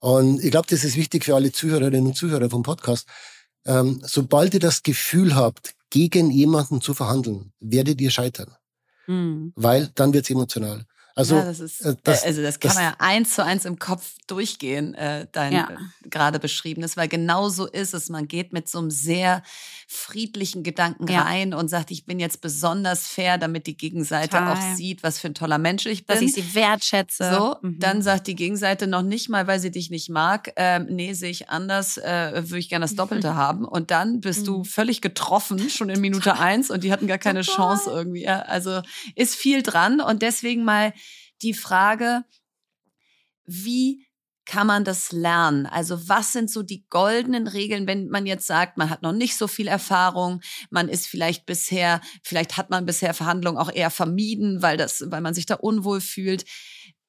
[0.00, 3.06] Und ich glaube, das ist wichtig für alle Zuhörerinnen und Zuhörer vom Podcast.
[3.64, 8.52] Ähm, sobald ihr das Gefühl habt, gegen jemanden zu verhandeln, werdet ihr scheitern.
[9.06, 9.52] Mhm.
[9.54, 10.84] Weil dann wird's emotional.
[11.18, 13.64] Also, ja, das ist, äh, das, also das kann das, man ja eins zu eins
[13.64, 15.68] im Kopf durchgehen, äh, dein ja.
[15.68, 18.08] äh, gerade beschriebenes, weil genau so ist es.
[18.08, 19.42] Man geht mit so einem sehr
[19.90, 21.22] friedlichen Gedanken ja.
[21.22, 24.52] rein und sagt, ich bin jetzt besonders fair, damit die Gegenseite Total.
[24.52, 26.14] auch sieht, was für ein toller Mensch ich bin.
[26.14, 27.30] Dass ich sie wertschätze.
[27.34, 27.78] So, mhm.
[27.78, 31.30] dann sagt die Gegenseite noch nicht mal, weil sie dich nicht mag, ähm, nee, sehe
[31.30, 33.36] ich anders, äh, würde ich gerne das Doppelte mhm.
[33.36, 33.64] haben.
[33.64, 34.46] Und dann bist mhm.
[34.46, 38.24] du völlig getroffen, schon in Minute eins und die hatten gar keine Chance irgendwie.
[38.24, 38.82] Ja, also
[39.14, 40.92] ist viel dran und deswegen mal
[41.40, 42.24] die Frage,
[43.46, 44.07] wie
[44.48, 45.66] kann man das lernen?
[45.66, 49.36] Also was sind so die goldenen Regeln, wenn man jetzt sagt, man hat noch nicht
[49.36, 54.62] so viel Erfahrung, man ist vielleicht bisher, vielleicht hat man bisher Verhandlungen auch eher vermieden,
[54.62, 56.46] weil das, weil man sich da unwohl fühlt.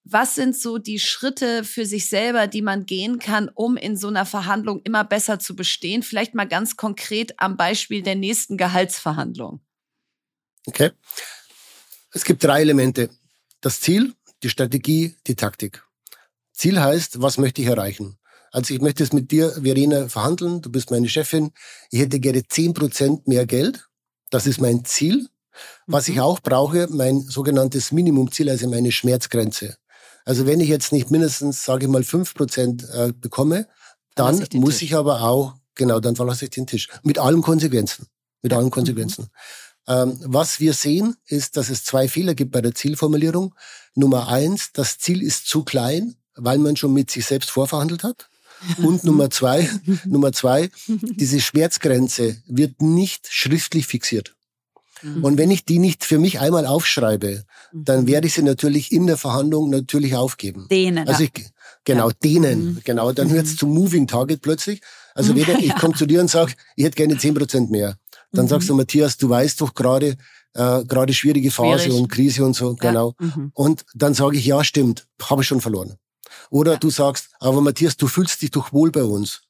[0.03, 4.09] Was sind so die Schritte für sich selber, die man gehen kann, um in so
[4.09, 6.03] einer Verhandlung immer besser zu bestehen?
[6.03, 9.61] Vielleicht mal ganz konkret am Beispiel der nächsten Gehaltsverhandlung.
[10.65, 10.91] Okay.
[12.11, 13.09] Es gibt drei Elemente.
[13.61, 15.88] Das Ziel, die Strategie, die Taktik.
[16.59, 18.17] Ziel heißt, was möchte ich erreichen?
[18.51, 20.61] Also ich möchte es mit dir, Verena, verhandeln.
[20.61, 21.51] Du bist meine Chefin.
[21.89, 23.87] Ich hätte gerne zehn Prozent mehr Geld.
[24.29, 25.29] Das ist mein Ziel.
[25.87, 26.13] Was mhm.
[26.13, 29.77] ich auch brauche, mein sogenanntes Minimumziel, also meine Schmerzgrenze.
[30.25, 33.67] Also wenn ich jetzt nicht mindestens, sage ich mal, fünf Prozent äh, bekomme,
[34.15, 34.89] dann ich muss Tisch.
[34.89, 36.89] ich aber auch, genau, dann verlasse ich den Tisch.
[37.03, 38.07] Mit allen Konsequenzen.
[38.41, 38.71] Mit allen mhm.
[38.71, 39.29] Konsequenzen.
[39.87, 39.93] Mhm.
[39.93, 43.55] Ähm, was wir sehen, ist, dass es zwei Fehler gibt bei der Zielformulierung.
[43.95, 48.29] Nummer eins, das Ziel ist zu klein, weil man schon mit sich selbst vorverhandelt hat.
[48.77, 49.69] Und Nummer zwei,
[50.05, 54.35] Nummer zwei, diese Schmerzgrenze wird nicht schriftlich fixiert.
[55.01, 55.23] Mhm.
[55.23, 59.07] Und wenn ich die nicht für mich einmal aufschreibe, dann werde ich sie natürlich in
[59.07, 60.67] der Verhandlung natürlich aufgeben.
[60.69, 61.07] Denen.
[61.07, 61.31] Also ich,
[61.85, 62.15] genau, ja.
[62.23, 62.65] denen.
[62.65, 62.81] Mhm.
[62.83, 64.81] Genau, dann hört es zum Moving Target plötzlich.
[65.15, 67.97] Also weder ich komme zu dir und sage, ich hätte gerne zehn Prozent mehr.
[68.31, 68.49] Dann mhm.
[68.49, 70.17] sagst du, Matthias, du weißt doch gerade,
[70.53, 71.99] äh, gerade schwierige Phase Schwierig.
[71.99, 72.89] und Krise und so, ja.
[72.89, 73.15] genau.
[73.19, 73.51] Mhm.
[73.53, 75.95] Und dann sage ich, ja, stimmt, habe ich schon verloren.
[76.49, 76.77] Oder ja.
[76.77, 79.41] du sagst, aber Matthias, du fühlst dich doch wohl bei uns.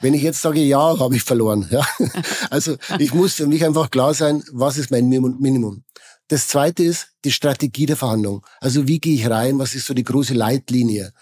[0.00, 1.66] Wenn ich jetzt sage, ja, habe ich verloren.
[1.70, 1.86] Ja?
[2.50, 5.84] Also ich muss für mich einfach klar sein, was ist mein Minimum.
[6.28, 8.46] Das zweite ist die Strategie der Verhandlung.
[8.60, 9.58] Also wie gehe ich rein?
[9.58, 11.12] Was ist so die große Leitlinie?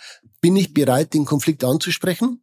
[0.40, 2.42] Bin ich bereit, den Konflikt anzusprechen?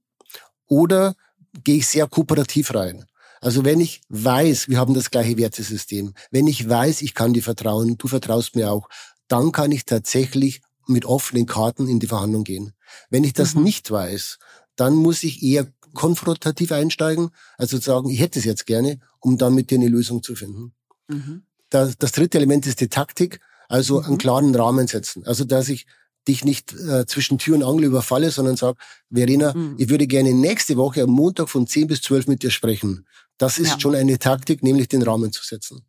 [0.68, 1.16] Oder
[1.64, 3.06] gehe ich sehr kooperativ rein?
[3.42, 7.44] Also wenn ich weiß, wir haben das gleiche Wertesystem, wenn ich weiß, ich kann dir
[7.44, 8.90] vertrauen, du vertraust mir auch,
[9.28, 12.74] dann kann ich tatsächlich mit offenen Karten in die Verhandlung gehen.
[13.10, 13.64] Wenn ich das mhm.
[13.64, 14.40] nicht weiß,
[14.76, 19.56] dann muss ich eher konfrontativ einsteigen, also sagen, ich hätte es jetzt gerne, um dann
[19.56, 20.74] mit dir eine Lösung zu finden.
[21.08, 21.44] Mhm.
[21.70, 24.06] Das, das, dritte Element ist die Taktik, also mhm.
[24.06, 25.26] einen klaren Rahmen setzen.
[25.26, 25.86] Also dass ich
[26.28, 28.78] dich nicht äh, zwischen Tür und Angel überfalle, sondern sag,
[29.12, 29.76] Verena, mhm.
[29.78, 33.06] ich würde gerne nächste Woche am Montag von 10 bis 12 mit dir sprechen.
[33.38, 33.80] Das ist ja.
[33.80, 35.82] schon eine Taktik, nämlich den Rahmen zu setzen.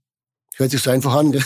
[0.60, 1.42] Hört sich so einfach an.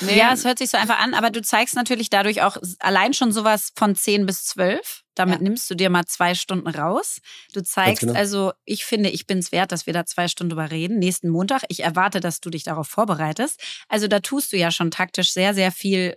[0.00, 0.16] Nee.
[0.16, 3.32] Ja, es hört sich so einfach an, aber du zeigst natürlich dadurch auch allein schon
[3.32, 5.02] sowas von 10 bis 12.
[5.16, 5.42] Damit ja.
[5.42, 7.18] nimmst du dir mal zwei Stunden raus.
[7.52, 8.14] Du zeigst genau.
[8.14, 11.00] also, ich finde, ich bin es wert, dass wir da zwei Stunden drüber reden.
[11.00, 11.64] Nächsten Montag.
[11.66, 13.60] Ich erwarte, dass du dich darauf vorbereitest.
[13.88, 16.16] Also da tust du ja schon taktisch sehr, sehr viel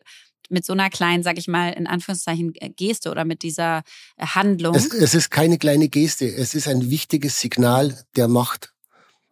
[0.49, 3.83] mit so einer kleinen, sag ich mal, in Anführungszeichen äh, Geste oder mit dieser
[4.17, 4.75] äh, Handlung.
[4.75, 6.25] Es, es ist keine kleine Geste.
[6.25, 8.70] Es ist ein wichtiges Signal der Macht.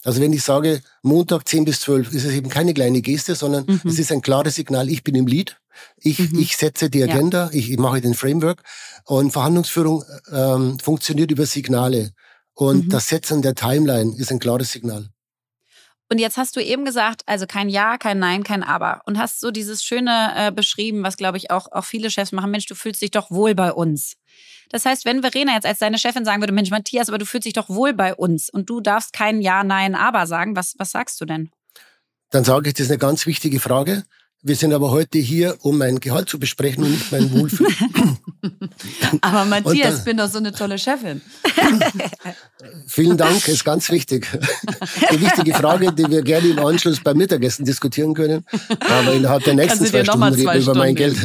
[0.03, 3.65] Also wenn ich sage, Montag 10 bis 12, ist es eben keine kleine Geste, sondern
[3.65, 3.81] mhm.
[3.83, 5.57] es ist ein klares Signal, ich bin im Lied,
[5.97, 6.39] ich, mhm.
[6.39, 7.49] ich setze die Agenda, ja.
[7.51, 8.63] ich, ich mache den Framework
[9.05, 12.11] und Verhandlungsführung ähm, funktioniert über Signale.
[12.53, 12.89] Und mhm.
[12.89, 15.09] das Setzen der Timeline ist ein klares Signal.
[16.11, 19.01] Und jetzt hast du eben gesagt, also kein Ja, kein Nein, kein Aber.
[19.05, 22.49] Und hast so dieses Schöne äh, beschrieben, was, glaube ich, auch, auch viele Chefs machen.
[22.49, 24.15] Mensch, du fühlst dich doch wohl bei uns.
[24.69, 27.45] Das heißt, wenn Verena jetzt als deine Chefin sagen würde, Mensch, Matthias, aber du fühlst
[27.45, 30.91] dich doch wohl bei uns und du darfst kein Ja, Nein, Aber sagen, was, was
[30.91, 31.49] sagst du denn?
[32.29, 34.03] Dann sage ich, das ist eine ganz wichtige Frage.
[34.41, 37.75] Wir sind aber heute hier, um mein Gehalt zu besprechen und nicht mein Wohlfühlen.
[39.21, 41.21] aber Matthias, ich bin doch so eine tolle Chefin.
[42.87, 44.27] Vielen Dank, ist ganz wichtig.
[45.09, 48.45] Eine wichtige Frage, die wir gerne im Anschluss beim Mittagessen diskutieren können.
[48.79, 51.17] Aber innerhalb der nächsten zwei Stunden reden wir über mein Geld.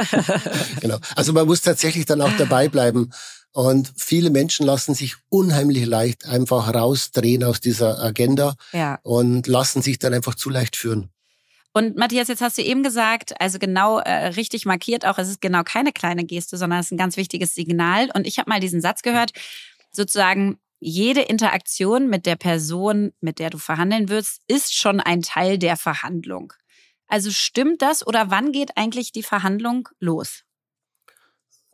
[0.80, 0.98] genau.
[1.16, 3.10] Also man muss tatsächlich dann auch dabei bleiben.
[3.52, 8.98] Und viele Menschen lassen sich unheimlich leicht einfach rausdrehen aus dieser Agenda ja.
[9.02, 11.10] und lassen sich dann einfach zu leicht führen.
[11.72, 15.40] Und Matthias, jetzt hast du eben gesagt, also genau äh, richtig markiert auch, es ist
[15.40, 18.10] genau keine kleine Geste, sondern es ist ein ganz wichtiges Signal.
[18.14, 19.32] Und ich habe mal diesen Satz gehört,
[19.90, 25.58] sozusagen, jede Interaktion mit der Person, mit der du verhandeln wirst, ist schon ein Teil
[25.58, 26.52] der Verhandlung.
[27.14, 30.42] Also stimmt das oder wann geht eigentlich die Verhandlung los?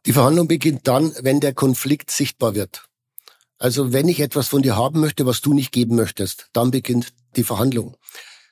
[0.04, 2.84] Die Verhandlung beginnt dann, wenn der Konflikt sichtbar wird.
[3.56, 7.14] Also wenn ich etwas von dir haben möchte, was du nicht geben möchtest, dann beginnt
[7.36, 7.96] die Verhandlung.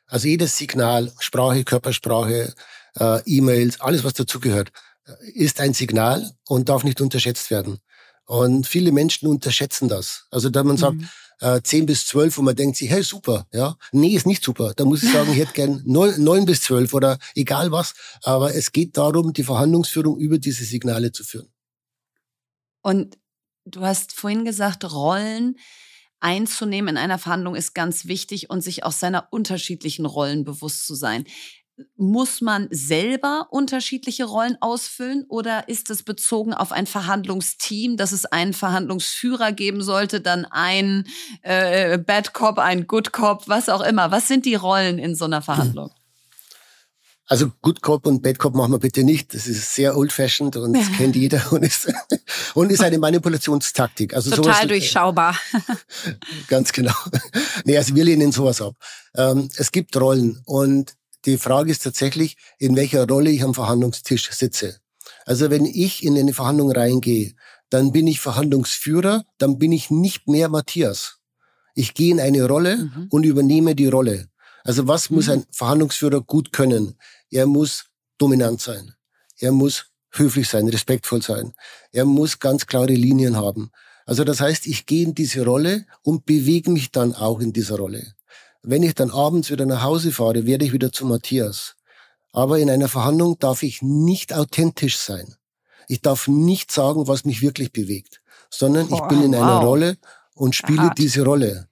[0.07, 2.55] Also jedes Signal, Sprache, Körpersprache,
[2.99, 4.73] äh, E-Mails, alles was dazugehört,
[5.05, 7.81] äh, ist ein Signal und darf nicht unterschätzt werden.
[8.25, 10.27] Und viele Menschen unterschätzen das.
[10.31, 11.09] Also da man sagt, mhm.
[11.41, 13.77] Äh, 10 bis 12 und man denkt sich, hey, super, ja.
[13.93, 14.73] Nee, ist nicht super.
[14.75, 17.95] Da muss ich sagen, ich hätte gern 9, 9 bis 12 oder egal was.
[18.23, 21.49] Aber es geht darum, die Verhandlungsführung über diese Signale zu führen.
[22.83, 23.19] Und
[23.65, 25.57] du hast vorhin gesagt, Rollen
[26.21, 30.95] einzunehmen in einer Verhandlung ist ganz wichtig und sich aus seiner unterschiedlichen Rollen bewusst zu
[30.95, 31.25] sein.
[31.97, 38.25] Muss man selber unterschiedliche Rollen ausfüllen oder ist es bezogen auf ein Verhandlungsteam, dass es
[38.25, 41.05] einen Verhandlungsführer geben sollte, dann ein
[41.43, 44.11] äh, Bad Cop, ein Good Cop, was auch immer?
[44.11, 45.91] Was sind die Rollen in so einer Verhandlung?
[47.29, 49.35] Also Good Cop und Bad Cop machen wir bitte nicht.
[49.35, 51.87] Das ist sehr old-fashioned und das kennt jeder und ist,
[52.55, 54.15] und ist eine Manipulationstaktik.
[54.15, 55.39] Also Total sowas, durchschaubar.
[56.49, 56.95] Ganz genau.
[57.65, 58.75] Nee, also wir lehnen sowas ab.
[59.15, 60.95] Ähm, es gibt Rollen und
[61.29, 64.81] die Frage ist tatsächlich, in welcher Rolle ich am Verhandlungstisch sitze.
[65.25, 67.35] Also wenn ich in eine Verhandlung reingehe,
[67.71, 71.19] dann bin ich Verhandlungsführer, dann bin ich nicht mehr Matthias.
[71.75, 73.07] Ich gehe in eine Rolle mhm.
[73.11, 74.29] und übernehme die Rolle.
[74.65, 75.33] Also was muss mhm.
[75.33, 76.97] ein Verhandlungsführer gut können?
[77.31, 77.87] Er muss
[78.17, 78.95] dominant sein.
[79.39, 81.53] Er muss höflich sein, respektvoll sein.
[81.93, 83.71] Er muss ganz klare Linien haben.
[84.07, 87.77] Also das heißt, ich gehe in diese Rolle und bewege mich dann auch in dieser
[87.77, 88.15] Rolle.
[88.63, 91.77] Wenn ich dann abends wieder nach Hause fahre, werde ich wieder zu Matthias.
[92.33, 95.37] Aber in einer Verhandlung darf ich nicht authentisch sein.
[95.89, 99.65] Ich darf nicht sagen, was mich wirklich bewegt, sondern ich bin in einer wow.
[99.65, 99.97] Rolle
[100.35, 100.99] und spiele Hart.
[100.99, 101.69] diese Rolle.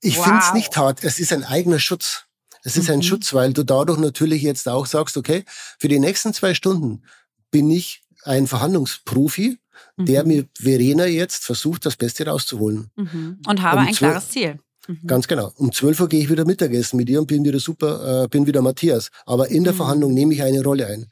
[0.00, 0.24] Ich wow.
[0.24, 2.24] finde es nicht hart, es ist ein eigener Schutz.
[2.62, 2.94] Es ist mhm.
[2.94, 5.44] ein Schutz, weil du dadurch natürlich jetzt auch sagst, okay,
[5.78, 7.04] für die nächsten zwei Stunden
[7.50, 9.58] bin ich ein Verhandlungsprofi,
[9.96, 10.06] mhm.
[10.06, 12.90] der mit Verena jetzt versucht, das Beste rauszuholen.
[12.96, 13.40] Mhm.
[13.46, 14.58] Und habe um ein klares Ziel.
[14.86, 15.06] Mhm.
[15.06, 15.52] Ganz genau.
[15.56, 18.46] Um 12 Uhr gehe ich wieder Mittagessen mit ihr und bin wieder super, äh, bin
[18.46, 19.10] wieder Matthias.
[19.24, 19.78] Aber in der mhm.
[19.78, 21.06] Verhandlung nehme ich eine Rolle ein.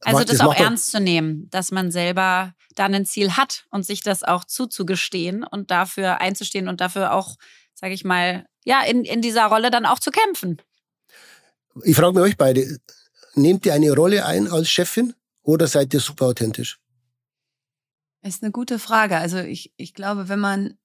[0.00, 3.84] Also das, das auch ernst zu nehmen, dass man selber dann ein Ziel hat und
[3.84, 7.36] sich das auch zuzugestehen und dafür einzustehen und dafür auch,
[7.74, 10.60] sage ich mal, ja, in, in dieser Rolle dann auch zu kämpfen.
[11.84, 12.78] Ich frage mich euch beide,
[13.34, 16.78] nehmt ihr eine Rolle ein als Chefin oder seid ihr super authentisch?
[18.22, 19.16] Ist eine gute Frage.
[19.16, 20.76] Also ich, ich glaube, wenn man,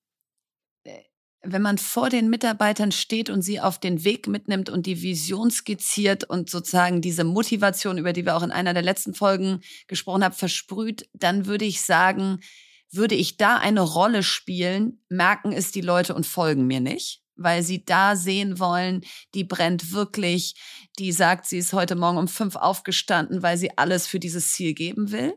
[1.43, 5.51] wenn man vor den Mitarbeitern steht und sie auf den Weg mitnimmt und die Vision
[5.51, 10.23] skizziert und sozusagen diese Motivation, über die wir auch in einer der letzten Folgen gesprochen
[10.23, 12.39] haben, versprüht, dann würde ich sagen,
[12.91, 17.63] würde ich da eine Rolle spielen, merken es die Leute und folgen mir nicht weil
[17.63, 19.01] sie da sehen wollen,
[19.33, 20.55] die brennt wirklich,
[20.99, 24.73] die sagt, sie ist heute Morgen um fünf aufgestanden, weil sie alles für dieses Ziel
[24.73, 25.33] geben will.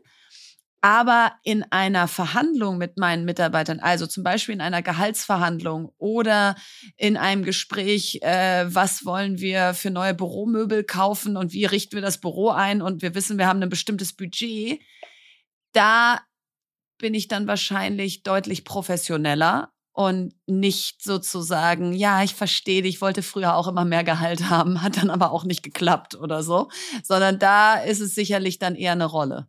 [0.81, 6.55] Aber in einer Verhandlung mit meinen Mitarbeitern, also zum Beispiel in einer Gehaltsverhandlung oder
[6.97, 12.01] in einem Gespräch, äh, was wollen wir für neue Büromöbel kaufen und wie richten wir
[12.01, 14.79] das Büro ein und wir wissen, wir haben ein bestimmtes Budget,
[15.73, 16.21] da
[16.99, 23.23] bin ich dann wahrscheinlich deutlich professioneller und nicht sozusagen, ja, ich verstehe dich, ich wollte
[23.23, 26.69] früher auch immer mehr Gehalt haben, hat dann aber auch nicht geklappt oder so,
[27.03, 29.47] sondern da ist es sicherlich dann eher eine Rolle.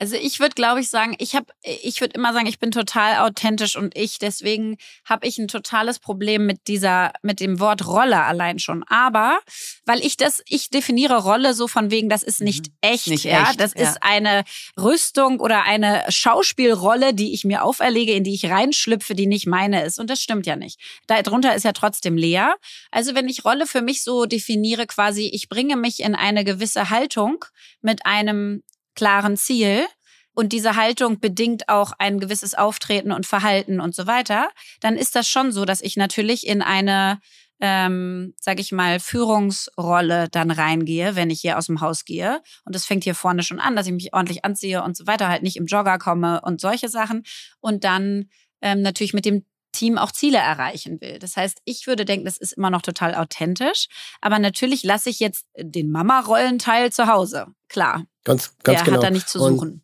[0.00, 3.26] Also ich würde, glaube ich, sagen, ich habe, ich würde immer sagen, ich bin total
[3.26, 4.18] authentisch und ich.
[4.18, 8.84] Deswegen habe ich ein totales Problem mit dieser, mit dem Wort Rolle allein schon.
[8.84, 9.40] Aber
[9.86, 12.74] weil ich das, ich definiere Rolle so von wegen, das ist nicht mhm.
[12.80, 13.82] echt, nicht ja, echt, das ja.
[13.82, 14.44] ist eine
[14.78, 19.84] Rüstung oder eine Schauspielrolle, die ich mir auferlege, in die ich reinschlüpfe, die nicht meine
[19.84, 19.98] ist.
[19.98, 20.78] Und das stimmt ja nicht.
[21.08, 22.54] Darunter ist ja trotzdem leer.
[22.92, 26.88] Also wenn ich Rolle für mich so definiere, quasi, ich bringe mich in eine gewisse
[26.88, 27.44] Haltung
[27.82, 28.62] mit einem
[28.98, 29.86] klaren Ziel
[30.34, 35.14] und diese Haltung bedingt auch ein gewisses Auftreten und Verhalten und so weiter, dann ist
[35.14, 37.20] das schon so, dass ich natürlich in eine
[37.60, 42.40] ähm, sage ich mal, Führungsrolle dann reingehe, wenn ich hier aus dem Haus gehe.
[42.64, 45.28] Und das fängt hier vorne schon an, dass ich mich ordentlich anziehe und so weiter,
[45.28, 47.24] halt nicht im Jogger komme und solche Sachen.
[47.60, 48.30] Und dann
[48.60, 49.44] ähm, natürlich mit dem
[49.78, 51.18] Team auch Ziele erreichen will.
[51.18, 53.86] Das heißt, ich würde denken, das ist immer noch total authentisch.
[54.20, 57.46] Aber natürlich lasse ich jetzt den Mama-Rollenteil zu Hause.
[57.68, 58.04] Klar.
[58.24, 58.96] Ganz, ganz Der genau.
[58.96, 59.58] hat da nicht zu suchen.
[59.58, 59.82] Und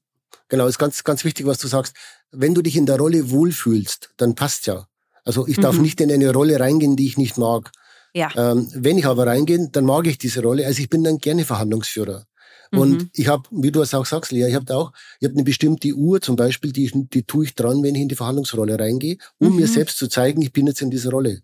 [0.49, 1.95] genau, ist ganz, ganz wichtig, was du sagst.
[2.31, 4.87] Wenn du dich in der Rolle wohlfühlst, dann passt ja.
[5.25, 5.83] Also ich darf mhm.
[5.83, 7.71] nicht in eine Rolle reingehen, die ich nicht mag.
[8.13, 8.31] Ja.
[8.37, 10.67] Ähm, wenn ich aber reingehe, dann mag ich diese Rolle.
[10.67, 12.27] Also ich bin dann gerne Verhandlungsführer.
[12.73, 13.11] Und mhm.
[13.15, 15.93] ich habe, wie du es auch sagst, Lea, ich habe auch, ich habe eine bestimmte
[15.93, 19.51] Uhr zum Beispiel, die, die tue ich dran, wenn ich in die Verhandlungsrolle reingehe, um
[19.51, 19.57] mhm.
[19.57, 21.43] mir selbst zu zeigen, ich bin jetzt in dieser Rolle.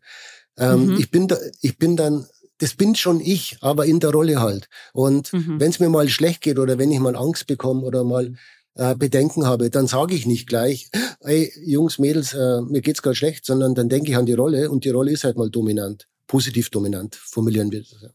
[0.56, 0.98] Ähm, mhm.
[0.98, 2.26] Ich bin da, ich bin dann
[2.58, 4.68] das bin schon ich, aber in der Rolle halt.
[4.92, 5.58] Und mhm.
[5.58, 8.34] wenn es mir mal schlecht geht oder wenn ich mal Angst bekomme oder mal
[8.74, 10.90] äh, Bedenken habe, dann sage ich nicht gleich,
[11.20, 14.70] ey Jungs, Mädels, äh, mir geht's gerade schlecht, sondern dann denke ich an die Rolle
[14.70, 17.96] und die Rolle ist halt mal dominant, positiv dominant, formulieren wir das.
[18.02, 18.08] Ja.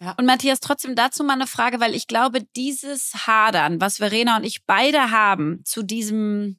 [0.00, 0.14] Ja.
[0.18, 4.44] Und Matthias, trotzdem dazu mal eine Frage, weil ich glaube, dieses Hadern, was Verena und
[4.44, 6.58] ich beide haben, zu diesem,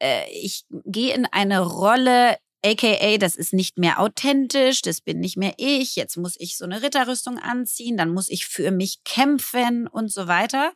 [0.00, 5.36] äh, ich gehe in eine Rolle, AKA, das ist nicht mehr authentisch, das bin nicht
[5.36, 9.86] mehr ich, jetzt muss ich so eine Ritterrüstung anziehen, dann muss ich für mich kämpfen
[9.88, 10.72] und so weiter.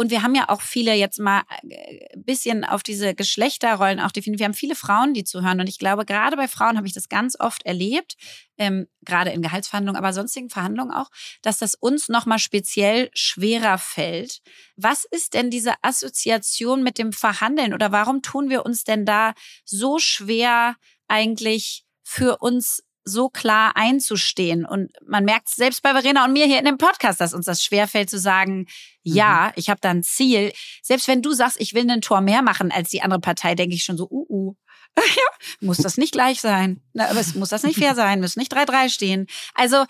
[0.00, 4.12] Und wir haben ja auch viele jetzt mal ein äh, bisschen auf diese Geschlechterrollen auch
[4.12, 4.38] definiert.
[4.38, 5.60] Wir haben viele Frauen, die zuhören.
[5.60, 8.16] Und ich glaube, gerade bei Frauen habe ich das ganz oft erlebt,
[8.56, 11.10] ähm, gerade in Gehaltsverhandlungen, aber sonstigen Verhandlungen auch,
[11.42, 14.40] dass das uns nochmal speziell schwerer fällt.
[14.74, 19.34] Was ist denn diese Assoziation mit dem Verhandeln oder warum tun wir uns denn da
[19.66, 20.76] so schwer,
[21.08, 24.64] eigentlich für uns so klar einzustehen.
[24.64, 27.62] Und man merkt selbst bei Verena und mir hier in dem Podcast, dass uns das
[27.62, 28.66] schwerfällt zu sagen,
[29.02, 29.52] ja, mhm.
[29.56, 30.52] ich habe da ein Ziel.
[30.82, 33.74] Selbst wenn du sagst, ich will ein Tor mehr machen als die andere Partei, denke
[33.74, 34.54] ich schon so, uh, uh.
[35.60, 36.82] muss das nicht gleich sein?
[36.92, 38.20] Na, aber es muss das nicht fair sein?
[38.20, 39.26] Müssen nicht 3-3 stehen?
[39.54, 39.84] Also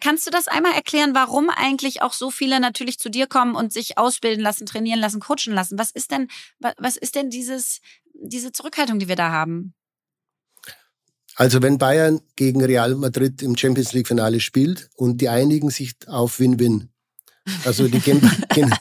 [0.00, 3.72] kannst du das einmal erklären, warum eigentlich auch so viele natürlich zu dir kommen und
[3.72, 5.78] sich ausbilden lassen, trainieren lassen, coachen lassen?
[5.78, 7.80] Was ist denn, was ist denn dieses,
[8.12, 9.74] diese Zurückhaltung, die wir da haben?
[11.36, 15.94] Also wenn Bayern gegen Real Madrid im Champions League Finale spielt und die einigen sich
[16.06, 16.90] auf Win-Win.
[17.64, 18.20] Also die gehen,
[18.50, 18.72] gehen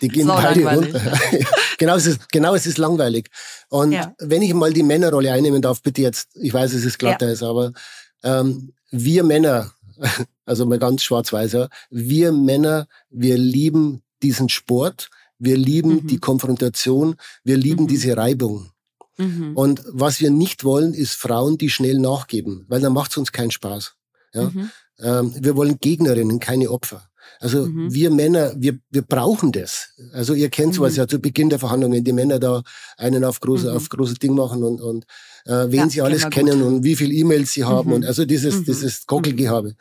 [0.00, 1.00] die gehen beide runter.
[1.78, 3.28] genau, es ist, genau, es ist langweilig.
[3.68, 4.14] Und ja.
[4.18, 7.48] wenn ich mal die Männerrolle einnehmen darf, bitte jetzt, ich weiß, es ist glatter ja.
[7.48, 7.72] aber
[8.22, 9.72] ähm, wir Männer,
[10.44, 16.06] also mal ganz schwarz-weiß, ja, wir Männer, wir lieben diesen Sport, wir lieben mhm.
[16.06, 17.88] die Konfrontation, wir lieben mhm.
[17.88, 18.70] diese Reibung.
[19.18, 19.56] Mhm.
[19.56, 23.32] Und was wir nicht wollen, ist Frauen, die schnell nachgeben, weil dann macht es uns
[23.32, 23.94] keinen Spaß.
[24.34, 24.50] Ja?
[24.50, 24.70] Mhm.
[24.98, 27.08] Ähm, wir wollen Gegnerinnen, keine Opfer.
[27.40, 27.92] Also mhm.
[27.92, 29.90] wir Männer, wir, wir brauchen das.
[30.12, 30.98] Also ihr kennt sowas mhm.
[30.98, 32.62] ja zu Beginn der Verhandlungen, die Männer da
[32.96, 33.76] einen auf große, mhm.
[33.76, 35.04] auf großes Ding machen und, und
[35.44, 36.68] äh, wen ja, sie alles kennen gut.
[36.68, 39.74] und wie viel E-Mails sie haben und also dieses, dieses Kockelgehabe.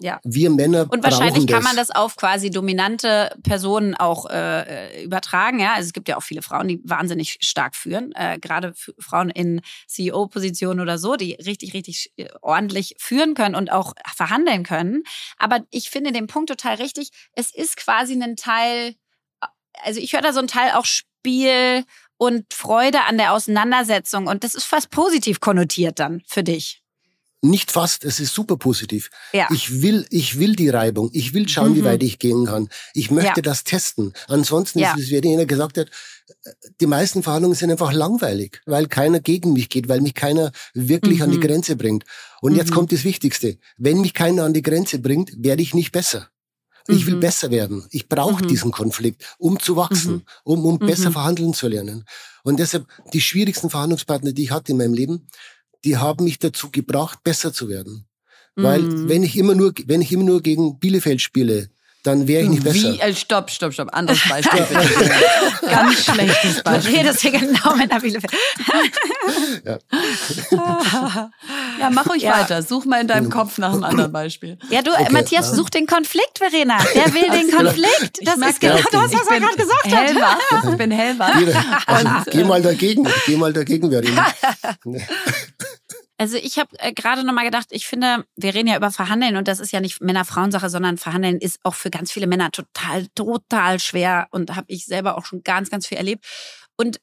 [0.00, 0.20] Ja.
[0.24, 5.60] Wir Männer Und wahrscheinlich kann man das auf quasi dominante Personen auch äh, übertragen.
[5.60, 9.30] Ja, also es gibt ja auch viele Frauen, die wahnsinnig stark führen, äh, gerade Frauen
[9.30, 15.02] in CEO-Positionen oder so, die richtig, richtig äh, ordentlich führen können und auch verhandeln können.
[15.36, 17.10] Aber ich finde den Punkt total richtig.
[17.34, 18.94] Es ist quasi ein Teil,
[19.82, 21.84] also ich höre da so ein Teil auch Spiel
[22.16, 26.79] und Freude an der Auseinandersetzung und das ist fast positiv konnotiert dann für dich.
[27.42, 29.08] Nicht fast, es ist super positiv.
[29.32, 29.48] Ja.
[29.50, 31.08] Ich will, ich will die Reibung.
[31.14, 31.76] Ich will schauen, mhm.
[31.76, 32.68] wie weit ich gehen kann.
[32.92, 33.42] Ich möchte ja.
[33.42, 34.12] das testen.
[34.28, 34.92] Ansonsten ja.
[34.92, 35.88] ist es, wie jener gesagt hat,
[36.80, 41.18] die meisten Verhandlungen sind einfach langweilig, weil keiner gegen mich geht, weil mich keiner wirklich
[41.18, 41.24] mhm.
[41.24, 41.42] an die mhm.
[41.42, 42.04] Grenze bringt.
[42.42, 42.58] Und mhm.
[42.58, 43.58] jetzt kommt das Wichtigste.
[43.78, 46.28] Wenn mich keiner an die Grenze bringt, werde ich nicht besser.
[46.88, 47.20] Ich will mhm.
[47.20, 47.86] besser werden.
[47.90, 48.48] Ich brauche mhm.
[48.48, 52.04] diesen Konflikt, um zu wachsen, um, um besser verhandeln zu lernen.
[52.42, 55.28] Und deshalb, die schwierigsten Verhandlungspartner, die ich hatte in meinem Leben,
[55.84, 58.06] die haben mich dazu gebracht, besser zu werden.
[58.56, 59.08] Weil mhm.
[59.08, 61.70] wenn ich immer nur, wenn ich immer nur gegen Bielefeld spiele,
[62.02, 62.92] dann wäre ich nicht besser.
[62.92, 63.00] Wie?
[63.00, 63.88] Äh, stopp, stopp, stopp.
[63.92, 64.60] Anderes Beispiel.
[65.68, 66.92] Ganz schlechtes Beispiel.
[66.92, 68.32] Du redest hier genau mit der Bielefeld.
[69.64, 69.78] ja.
[71.78, 72.40] ja, mach ruhig ja.
[72.40, 72.62] weiter.
[72.62, 74.58] Such mal in deinem Kopf nach einem anderen Beispiel.
[74.70, 75.08] Ja, du, okay.
[75.10, 76.78] Matthias, such den Konflikt, Verena.
[76.94, 78.18] Wer will den Konflikt?
[78.22, 80.38] Das ist genau das, was er gerade gesagt hellwach.
[80.50, 80.70] hat.
[80.70, 81.38] Ich bin hellwach.
[82.24, 83.06] Geh, geh mal dagegen.
[83.26, 84.26] Geh mal dagegen, Verena.
[86.20, 89.48] Also ich habe äh, gerade nochmal gedacht, ich finde, wir reden ja über Verhandeln und
[89.48, 93.80] das ist ja nicht Männer-Frauen-Sache, sondern Verhandeln ist auch für ganz viele Männer total, total
[93.80, 96.26] schwer und habe ich selber auch schon ganz, ganz viel erlebt.
[96.76, 97.00] Und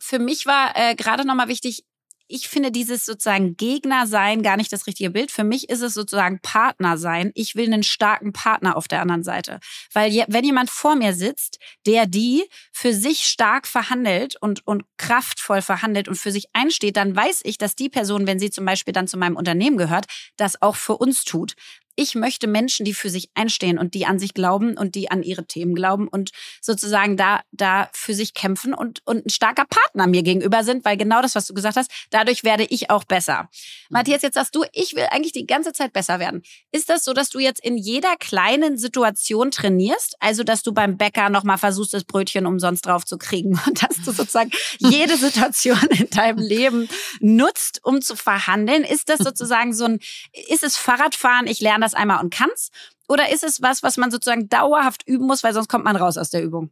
[0.00, 1.84] für mich war äh, gerade nochmal wichtig,
[2.28, 5.30] ich finde dieses sozusagen Gegner sein gar nicht das richtige Bild.
[5.30, 7.32] Für mich ist es sozusagen Partner sein.
[7.34, 9.60] Ich will einen starken Partner auf der anderen Seite.
[9.92, 15.62] Weil wenn jemand vor mir sitzt, der die für sich stark verhandelt und, und kraftvoll
[15.62, 18.92] verhandelt und für sich einsteht, dann weiß ich, dass die Person, wenn sie zum Beispiel
[18.92, 20.06] dann zu meinem Unternehmen gehört,
[20.36, 21.54] das auch für uns tut
[21.98, 25.24] ich möchte Menschen, die für sich einstehen und die an sich glauben und die an
[25.24, 26.30] ihre Themen glauben und
[26.60, 30.96] sozusagen da, da für sich kämpfen und, und ein starker Partner mir gegenüber sind, weil
[30.96, 33.48] genau das, was du gesagt hast, dadurch werde ich auch besser.
[33.88, 33.94] Mhm.
[33.94, 36.42] Matthias, jetzt sagst du, ich will eigentlich die ganze Zeit besser werden.
[36.70, 40.14] Ist das so, dass du jetzt in jeder kleinen Situation trainierst?
[40.20, 43.96] Also, dass du beim Bäcker nochmal versuchst, das Brötchen umsonst drauf zu kriegen und dass
[44.04, 46.88] du sozusagen jede Situation in deinem Leben
[47.18, 48.84] nutzt, um zu verhandeln?
[48.84, 49.98] Ist das sozusagen so ein,
[50.46, 51.48] ist es Fahrradfahren?
[51.48, 52.70] Ich lerne das einmal und kann's?
[53.08, 56.18] Oder ist es was, was man sozusagen dauerhaft üben muss, weil sonst kommt man raus
[56.18, 56.70] aus der Übung?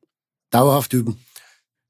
[0.50, 1.18] Dauerhaft üben.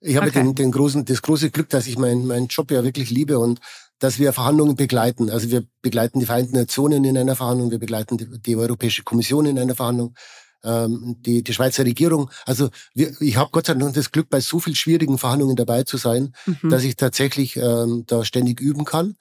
[0.00, 0.42] Ich habe okay.
[0.42, 3.60] den, den großen, das große Glück, dass ich meinen meinen Job ja wirklich liebe und
[3.98, 5.30] dass wir Verhandlungen begleiten.
[5.30, 9.46] Also wir begleiten die Vereinten Nationen in einer Verhandlung, wir begleiten die, die Europäische Kommission
[9.46, 10.14] in einer Verhandlung,
[10.64, 12.30] ähm, die, die Schweizer Regierung.
[12.44, 15.84] Also wir, ich habe Gott sei Dank das Glück, bei so vielen schwierigen Verhandlungen dabei
[15.84, 16.68] zu sein, mhm.
[16.68, 19.16] dass ich tatsächlich ähm, da ständig üben kann.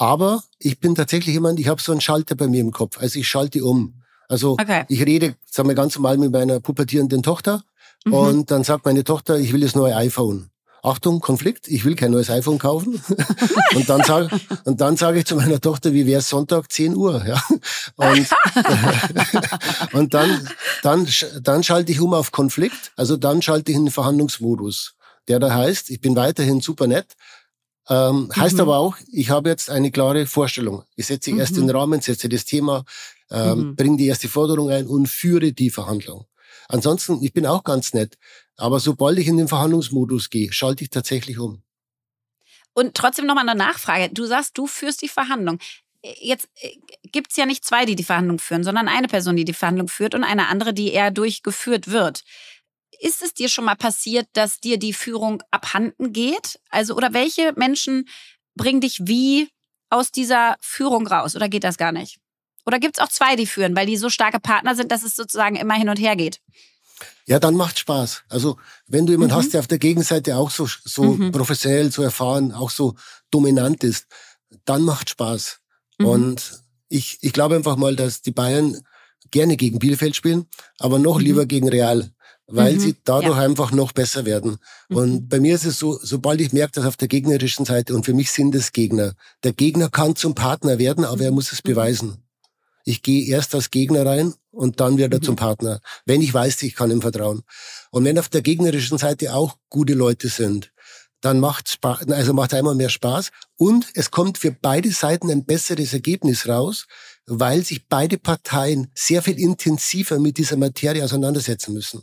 [0.00, 2.98] Aber ich bin tatsächlich jemand, ich habe so einen Schalter bei mir im Kopf.
[2.98, 4.00] Also ich schalte um.
[4.30, 4.84] Also okay.
[4.88, 7.62] ich rede, sagen wir ganz normal mit meiner pubertierenden Tochter
[8.06, 8.14] mhm.
[8.14, 10.48] und dann sagt meine Tochter, ich will das neue iPhone.
[10.82, 12.98] Achtung, Konflikt, ich will kein neues iPhone kaufen.
[13.74, 14.30] und dann sage
[14.64, 17.42] und dann sage ich zu meiner Tochter, wie wäre Sonntag 10 Uhr, ja?
[17.96, 18.26] Und,
[19.92, 20.48] und dann
[20.82, 21.06] dann
[21.42, 24.94] dann schalte ich um auf Konflikt, also dann schalte ich in den Verhandlungsmodus,
[25.28, 27.08] der da heißt, ich bin weiterhin super nett,
[27.90, 28.36] ähm, mhm.
[28.36, 30.84] Heißt aber auch, ich habe jetzt eine klare Vorstellung.
[30.94, 31.40] Ich setze mhm.
[31.40, 32.84] erst den Rahmen, setze das Thema,
[33.30, 33.76] ähm, mhm.
[33.76, 36.26] bringe die erste Forderung ein und führe die Verhandlung.
[36.68, 38.16] Ansonsten, ich bin auch ganz nett,
[38.56, 41.62] aber sobald ich in den Verhandlungsmodus gehe, schalte ich tatsächlich um.
[42.72, 44.14] Und trotzdem nochmal eine Nachfrage.
[44.14, 45.58] Du sagst, du führst die Verhandlung.
[46.20, 46.76] Jetzt äh,
[47.10, 50.14] gibt's ja nicht zwei, die die Verhandlung führen, sondern eine Person, die die Verhandlung führt
[50.14, 52.22] und eine andere, die eher durchgeführt wird.
[53.00, 56.60] Ist es dir schon mal passiert, dass dir die Führung abhanden geht?
[56.68, 58.06] Also, oder welche Menschen
[58.54, 59.48] bringen dich wie
[59.88, 61.34] aus dieser Führung raus?
[61.34, 62.18] Oder geht das gar nicht?
[62.66, 65.16] Oder gibt es auch zwei, die führen, weil die so starke Partner sind, dass es
[65.16, 66.40] sozusagen immer hin und her geht?
[67.24, 68.24] Ja, dann macht Spaß.
[68.28, 69.38] Also wenn du jemanden mhm.
[69.38, 71.32] hast, der auf der Gegenseite auch so, so mhm.
[71.32, 72.96] professionell, so erfahren, auch so
[73.30, 74.06] dominant ist,
[74.66, 75.60] dann macht Spaß.
[75.98, 76.06] Mhm.
[76.06, 78.78] Und ich, ich glaube einfach mal, dass die Bayern
[79.30, 80.46] gerne gegen Bielefeld spielen,
[80.78, 81.24] aber noch mhm.
[81.24, 82.12] lieber gegen Real
[82.50, 83.42] weil mhm, sie dadurch ja.
[83.42, 84.58] einfach noch besser werden.
[84.88, 84.96] Mhm.
[84.96, 88.04] Und bei mir ist es so, sobald ich merke, dass auf der gegnerischen Seite, und
[88.04, 91.62] für mich sind es Gegner, der Gegner kann zum Partner werden, aber er muss es
[91.64, 91.70] mhm.
[91.70, 92.16] beweisen.
[92.84, 95.24] Ich gehe erst als Gegner rein und dann wird er mhm.
[95.24, 97.42] zum Partner, wenn ich weiß, ich kann ihm vertrauen.
[97.90, 100.72] Und wenn auf der gegnerischen Seite auch gute Leute sind,
[101.20, 105.44] dann macht Spaß, also macht einmal mehr Spaß und es kommt für beide Seiten ein
[105.44, 106.86] besseres Ergebnis raus,
[107.26, 112.02] weil sich beide Parteien sehr viel intensiver mit dieser Materie auseinandersetzen müssen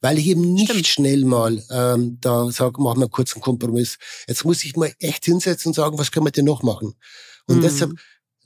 [0.00, 0.86] weil ich eben nicht Stimmt.
[0.86, 3.98] schnell mal ähm, da sage, machen wir kurz einen Kompromiss.
[4.28, 6.94] Jetzt muss ich mal echt hinsetzen und sagen, was können wir denn noch machen?
[7.46, 7.62] Und mhm.
[7.62, 7.92] deshalb,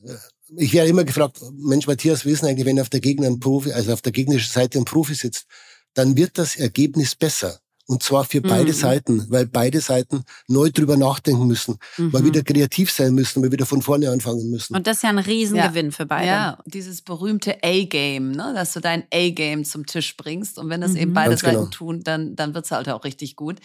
[0.04, 0.14] äh,
[0.56, 3.92] ich werde immer gefragt, Mensch, Matthias, wissen eigentlich, wenn auf der Gegner ein Profi, also
[3.92, 5.46] auf der gegnerischen Seite ein Profi sitzt,
[5.94, 7.60] dann wird das Ergebnis besser.
[7.90, 8.76] Und zwar für beide mhm.
[8.76, 12.12] Seiten, weil beide Seiten neu drüber nachdenken müssen, mhm.
[12.12, 14.76] mal wieder kreativ sein müssen, mal wieder von vorne anfangen müssen.
[14.76, 15.90] Und das ist ja ein Riesengewinn ja.
[15.90, 16.26] für beide.
[16.28, 18.52] Ja, dieses berühmte A-Game, ne?
[18.54, 20.56] dass du dein A-Game zum Tisch bringst.
[20.60, 20.98] Und wenn das mhm.
[20.98, 21.70] eben beide Ganz Seiten genau.
[21.70, 23.58] tun, dann, dann wird's halt auch richtig gut.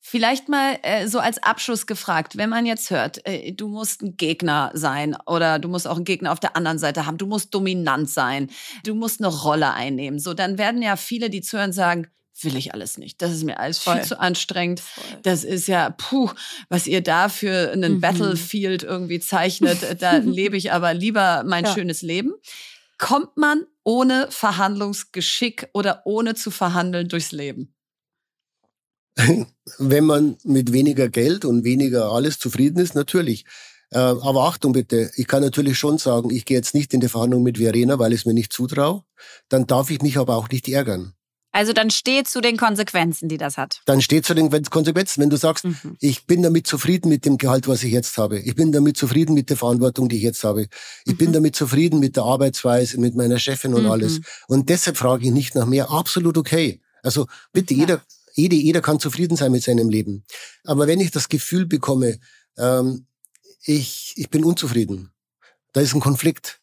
[0.00, 4.16] Vielleicht mal äh, so als Abschluss gefragt, wenn man jetzt hört, äh, du musst ein
[4.16, 7.54] Gegner sein oder du musst auch einen Gegner auf der anderen Seite haben, du musst
[7.54, 8.48] dominant sein,
[8.86, 10.18] du musst eine Rolle einnehmen.
[10.18, 12.06] So, dann werden ja viele, die zuhören, sagen,
[12.44, 13.20] will ich alles nicht.
[13.22, 13.96] Das ist mir alles Voll.
[13.96, 14.80] viel zu anstrengend.
[14.80, 15.18] Voll.
[15.22, 16.30] Das ist ja, puh,
[16.68, 18.00] was ihr da für einen mhm.
[18.00, 19.78] Battlefield irgendwie zeichnet.
[20.00, 21.74] Da lebe ich aber lieber mein ja.
[21.74, 22.32] schönes Leben.
[22.98, 27.74] Kommt man ohne Verhandlungsgeschick oder ohne zu verhandeln durchs Leben?
[29.78, 33.44] Wenn man mit weniger Geld und weniger alles zufrieden ist, natürlich.
[33.90, 37.08] Äh, aber Achtung bitte, ich kann natürlich schon sagen, ich gehe jetzt nicht in die
[37.08, 39.02] Verhandlung mit Verena, weil ich es mir nicht zutraue.
[39.48, 41.14] Dann darf ich mich aber auch nicht ärgern.
[41.52, 43.80] Also dann steht zu den Konsequenzen, die das hat.
[43.86, 45.20] Dann steht zu den Konsequenzen.
[45.20, 45.96] Wenn du sagst, mhm.
[45.98, 48.38] ich bin damit zufrieden mit dem Gehalt, was ich jetzt habe.
[48.38, 50.68] Ich bin damit zufrieden mit der Verantwortung, die ich jetzt habe.
[51.04, 51.16] Ich mhm.
[51.16, 53.90] bin damit zufrieden mit der Arbeitsweise, mit meiner Chefin und mhm.
[53.90, 54.20] alles.
[54.46, 55.90] Und deshalb frage ich nicht nach mehr.
[55.90, 56.80] Absolut okay.
[57.02, 57.80] Also bitte, ja.
[57.80, 58.02] jeder,
[58.34, 60.24] jede, jeder kann zufrieden sein mit seinem Leben.
[60.64, 62.20] Aber wenn ich das Gefühl bekomme,
[62.58, 63.06] ähm,
[63.64, 65.10] ich, ich bin unzufrieden,
[65.72, 66.59] da ist ein Konflikt,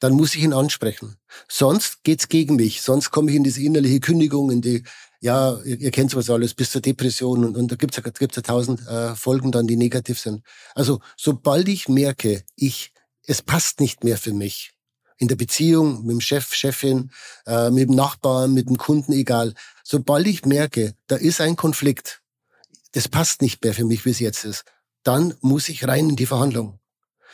[0.00, 1.16] dann muss ich ihn ansprechen.
[1.48, 2.82] Sonst geht's gegen mich.
[2.82, 4.82] Sonst komme ich in diese innerliche Kündigung, in die,
[5.20, 8.36] ja, ihr, ihr kennt sowas alles, bis zur Depression und, und da gibt's ja, gibt's
[8.36, 10.42] ja tausend äh, Folgen dann, die negativ sind.
[10.74, 12.92] Also sobald ich merke, ich,
[13.26, 14.72] es passt nicht mehr für mich,
[15.18, 17.10] in der Beziehung mit dem Chef, Chefin,
[17.46, 19.54] äh, mit dem Nachbarn, mit dem Kunden, egal.
[19.84, 22.22] Sobald ich merke, da ist ein Konflikt,
[22.92, 24.64] das passt nicht mehr für mich, wie es jetzt ist,
[25.02, 26.78] dann muss ich rein in die Verhandlung.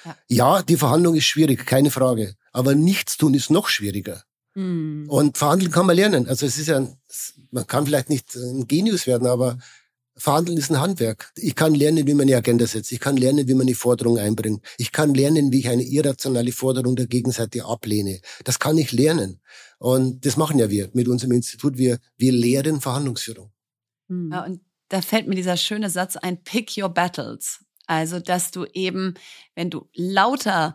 [0.05, 0.17] Ja.
[0.29, 2.35] ja, die Verhandlung ist schwierig, keine Frage.
[2.57, 4.23] Aber nichts tun ist noch schwieriger.
[4.55, 5.11] Mhm.
[5.11, 6.27] Und verhandeln kann man lernen.
[6.27, 6.89] Also es ist ja,
[7.51, 9.59] man kann vielleicht nicht ein Genius werden, aber
[10.17, 11.33] Verhandeln ist ein Handwerk.
[11.37, 12.93] Ich kann lernen, wie man eine Agenda setzt.
[12.93, 14.65] Ich kann lernen, wie man eine Forderung einbringt.
[14.79, 18.23] Ich kann lernen, wie ich eine irrationale Forderung der Gegenseite ablehne.
[18.45, 19.43] Das kann ich lernen.
[19.79, 21.77] Und das machen ja wir mit unserem Institut.
[21.77, 23.53] Wir, wir lehren Verhandlungsführung.
[24.09, 24.31] Hm.
[24.33, 27.59] Ja, und da fällt mir dieser schöne Satz ein, pick your battles.
[27.87, 29.13] Also, dass du eben,
[29.55, 30.75] wenn du lauter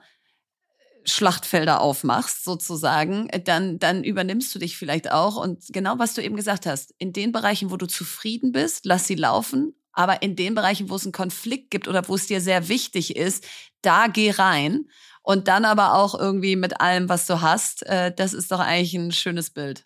[1.06, 5.36] Schlachtfelder aufmachst, sozusagen, äh, dann, dann übernimmst du dich vielleicht auch.
[5.38, 9.08] Und genau was du eben gesagt hast, in den Bereichen, wo du zufrieden bist, lass
[9.08, 9.76] sie laufen.
[9.94, 13.16] Aber in den Bereichen, wo es einen Konflikt gibt oder wo es dir sehr wichtig
[13.16, 13.44] ist,
[13.82, 14.86] da geh rein.
[15.24, 17.86] Und dann aber auch irgendwie mit allem, was du hast.
[17.86, 19.86] Äh, das ist doch eigentlich ein schönes Bild.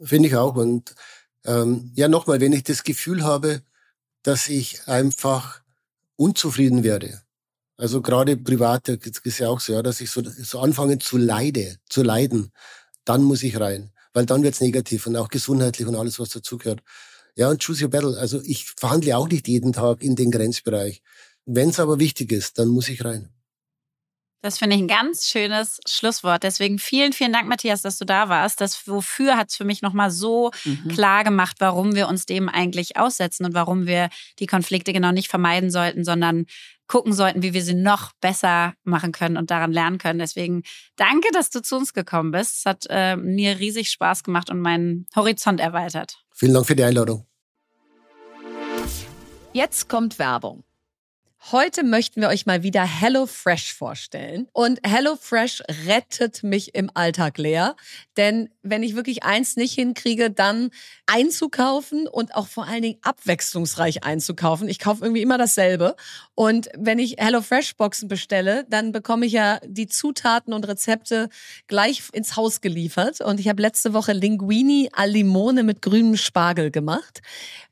[0.00, 0.54] Finde ich auch.
[0.54, 0.94] Und
[1.44, 3.62] ähm, ja, nochmal, wenn ich das Gefühl habe,
[4.22, 5.60] dass ich einfach
[6.16, 7.23] unzufrieden werde,
[7.76, 11.76] also gerade privat ist ja auch so, ja, dass ich so, so anfange zu leide,
[11.88, 12.52] zu leiden.
[13.04, 16.80] Dann muss ich rein, weil dann wird's negativ und auch gesundheitlich und alles, was dazugehört.
[17.36, 18.16] Ja, und choose your battle.
[18.18, 21.02] Also ich verhandle auch nicht jeden Tag in den Grenzbereich.
[21.46, 23.33] Wenn's aber wichtig ist, dann muss ich rein.
[24.44, 26.42] Das finde ich ein ganz schönes Schlusswort.
[26.42, 28.60] Deswegen vielen, vielen Dank, Matthias, dass du da warst.
[28.60, 30.88] Das Wofür hat es für mich nochmal so mhm.
[30.88, 35.28] klar gemacht, warum wir uns dem eigentlich aussetzen und warum wir die Konflikte genau nicht
[35.28, 36.44] vermeiden sollten, sondern
[36.88, 40.18] gucken sollten, wie wir sie noch besser machen können und daran lernen können.
[40.18, 40.62] Deswegen
[40.96, 42.58] danke, dass du zu uns gekommen bist.
[42.58, 46.18] Es hat äh, mir riesig Spaß gemacht und meinen Horizont erweitert.
[46.34, 47.26] Vielen Dank für die Einladung.
[49.54, 50.64] Jetzt kommt Werbung.
[51.52, 54.48] Heute möchten wir euch mal wieder HelloFresh vorstellen.
[54.54, 57.76] Und HelloFresh rettet mich im Alltag leer.
[58.16, 60.70] Denn wenn ich wirklich eins nicht hinkriege, dann
[61.04, 64.70] einzukaufen und auch vor allen Dingen abwechslungsreich einzukaufen.
[64.70, 65.96] Ich kaufe irgendwie immer dasselbe.
[66.34, 71.28] Und wenn ich HelloFresh-Boxen bestelle, dann bekomme ich ja die Zutaten und Rezepte
[71.66, 73.20] gleich ins Haus geliefert.
[73.20, 77.20] Und ich habe letzte Woche Linguini al Limone mit grünem Spargel gemacht.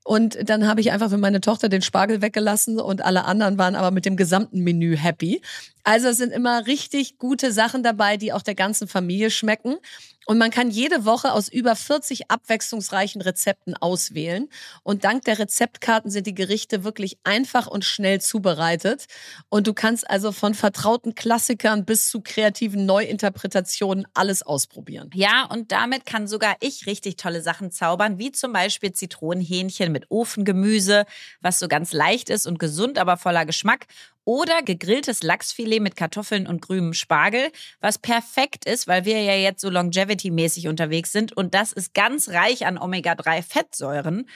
[0.05, 3.77] Und dann habe ich einfach für meine Tochter den Spargel weggelassen und alle anderen waren
[3.77, 5.41] aber mit dem gesamten Menü happy.
[5.85, 9.77] Also es sind immer richtig gute Sachen dabei, die auch der ganzen Familie schmecken.
[10.25, 14.49] Und man kann jede Woche aus über 40 abwechslungsreichen Rezepten auswählen.
[14.85, 19.07] Und dank der Rezeptkarten sind die Gerichte wirklich einfach und schnell zubereitet.
[19.49, 25.11] Und du kannst also von vertrauten Klassikern bis zu kreativen Neuinterpretationen alles ausprobieren.
[25.15, 30.09] Ja, und damit kann sogar ich richtig tolle Sachen zaubern, wie zum Beispiel Zitronenhähnchen mit
[30.09, 31.05] Ofengemüse,
[31.41, 33.87] was so ganz leicht ist und gesund, aber voller Geschmack
[34.25, 37.51] oder gegrilltes Lachsfilet mit Kartoffeln und grünem Spargel,
[37.81, 42.29] was perfekt ist, weil wir ja jetzt so longevity-mäßig unterwegs sind und das ist ganz
[42.29, 44.27] reich an Omega-3-Fettsäuren.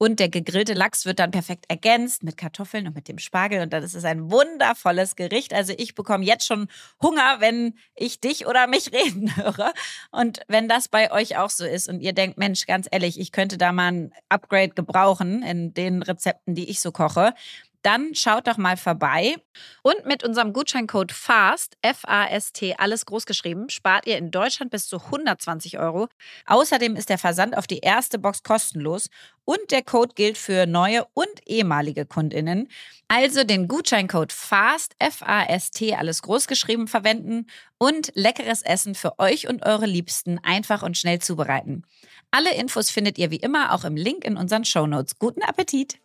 [0.00, 3.60] Und der gegrillte Lachs wird dann perfekt ergänzt mit Kartoffeln und mit dem Spargel.
[3.60, 5.52] Und dann ist es ein wundervolles Gericht.
[5.52, 6.68] Also ich bekomme jetzt schon
[7.02, 9.72] Hunger, wenn ich dich oder mich reden höre.
[10.12, 13.32] Und wenn das bei euch auch so ist und ihr denkt, Mensch, ganz ehrlich, ich
[13.32, 17.34] könnte da mal ein Upgrade gebrauchen in den Rezepten, die ich so koche,
[17.82, 19.36] dann schaut doch mal vorbei.
[19.82, 24.96] Und mit unserem Gutscheincode FAST, F-A-S-T, alles groß geschrieben, spart ihr in Deutschland bis zu
[24.98, 26.08] 120 Euro.
[26.46, 29.08] Außerdem ist der Versand auf die erste Box kostenlos
[29.44, 32.68] und der Code gilt für neue und ehemalige KundInnen.
[33.08, 37.46] Also den Gutscheincode FAST, F-A-S-T, alles groß geschrieben verwenden
[37.78, 41.84] und leckeres Essen für euch und eure Liebsten einfach und schnell zubereiten.
[42.30, 45.18] Alle Infos findet ihr wie immer auch im Link in unseren Shownotes.
[45.18, 45.98] Guten Appetit!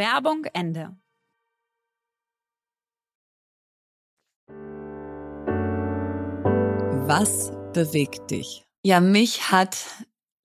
[0.00, 0.96] Werbung Ende.
[7.06, 8.64] Was bewegt dich?
[8.82, 9.76] Ja, mich hat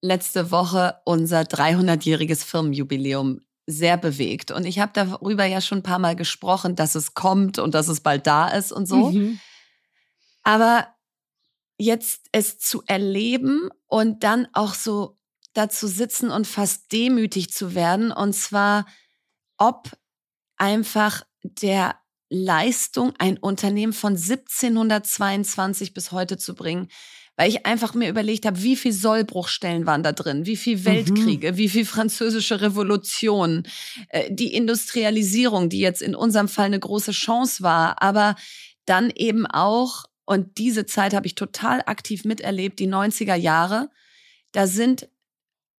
[0.01, 4.51] letzte Woche unser 300-jähriges Firmenjubiläum sehr bewegt.
[4.51, 7.87] Und ich habe darüber ja schon ein paar Mal gesprochen, dass es kommt und dass
[7.87, 9.11] es bald da ist und so.
[9.11, 9.39] Mhm.
[10.43, 10.85] Aber
[11.77, 15.17] jetzt es zu erleben und dann auch so
[15.53, 18.11] dazu sitzen und fast demütig zu werden.
[18.11, 18.85] Und zwar,
[19.57, 19.91] ob
[20.57, 21.95] einfach der
[22.29, 26.89] Leistung, ein Unternehmen von 1722 bis heute zu bringen,
[27.37, 31.51] weil ich einfach mir überlegt habe, wie viel Sollbruchstellen waren da drin, wie viel Weltkriege,
[31.51, 31.57] mhm.
[31.57, 33.63] wie viel französische Revolution,
[34.09, 38.35] äh, die Industrialisierung, die jetzt in unserem Fall eine große Chance war, aber
[38.85, 43.89] dann eben auch, und diese Zeit habe ich total aktiv miterlebt, die 90er Jahre,
[44.51, 45.09] da sind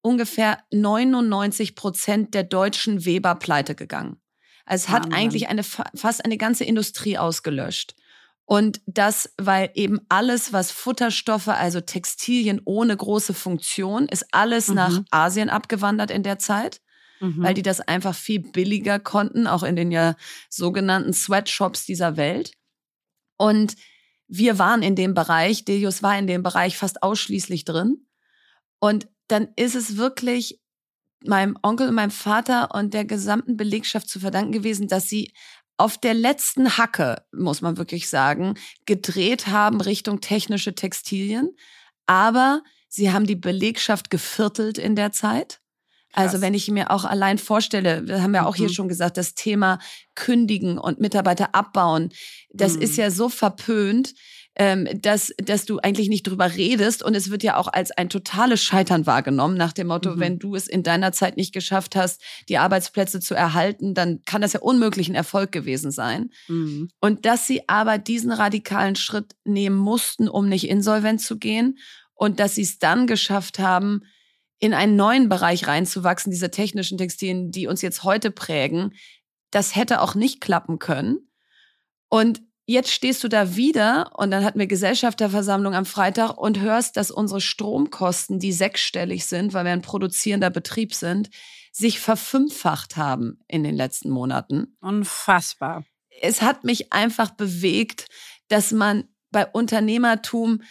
[0.07, 4.21] ungefähr 99 Prozent der deutschen Weber pleite gegangen.
[4.65, 7.97] Also es hat eigentlich eine, fast eine ganze Industrie ausgelöscht.
[8.45, 14.75] Und das, weil eben alles, was Futterstoffe, also Textilien ohne große Funktion, ist alles mhm.
[14.77, 16.81] nach Asien abgewandert in der Zeit,
[17.19, 17.43] mhm.
[17.43, 20.15] weil die das einfach viel billiger konnten, auch in den ja
[20.49, 22.53] sogenannten Sweatshops dieser Welt.
[23.37, 23.75] Und
[24.29, 28.06] wir waren in dem Bereich, Delius war in dem Bereich fast ausschließlich drin.
[28.79, 30.61] Und dann ist es wirklich
[31.24, 35.33] meinem Onkel und meinem Vater und der gesamten Belegschaft zu verdanken gewesen, dass sie
[35.79, 38.55] auf der letzten Hacke, muss man wirklich sagen,
[38.87, 41.55] gedreht haben Richtung technische Textilien.
[42.07, 45.61] Aber sie haben die Belegschaft geviertelt in der Zeit.
[46.12, 46.35] Also Krass.
[46.35, 48.61] Also wenn ich mir auch allein vorstelle, wir haben ja auch mhm.
[48.61, 49.79] hier schon gesagt, das Thema
[50.14, 52.11] Kündigen und Mitarbeiter abbauen,
[52.51, 52.83] das mhm.
[52.83, 54.14] ist ja so verpönt
[54.59, 58.09] ähm, dass, dass du eigentlich nicht drüber redest und es wird ja auch als ein
[58.09, 60.21] totales Scheitern wahrgenommen, nach dem Motto, mhm.
[60.21, 64.41] wenn du es in deiner Zeit nicht geschafft hast, die Arbeitsplätze zu erhalten, dann kann
[64.41, 66.31] das ja unmöglich ein Erfolg gewesen sein.
[66.49, 66.89] Mhm.
[67.01, 71.79] Und dass sie aber diesen radikalen Schritt nehmen mussten, um nicht insolvent zu gehen
[72.15, 74.03] und dass sie es dann geschafft haben,
[74.59, 78.95] in einen neuen Bereich reinzuwachsen, diese technischen Textilien, die uns jetzt heute prägen,
[79.51, 81.19] das hätte auch nicht klappen können.
[82.09, 86.97] Und jetzt stehst du da wieder und dann hatten wir Gesellschafterversammlung am Freitag und hörst,
[86.97, 91.31] dass unsere Stromkosten, die sechsstellig sind, weil wir ein produzierender Betrieb sind,
[91.73, 94.77] sich verfünffacht haben in den letzten Monaten.
[94.81, 95.85] Unfassbar.
[96.21, 98.07] Es hat mich einfach bewegt,
[98.49, 100.62] dass man bei Unternehmertum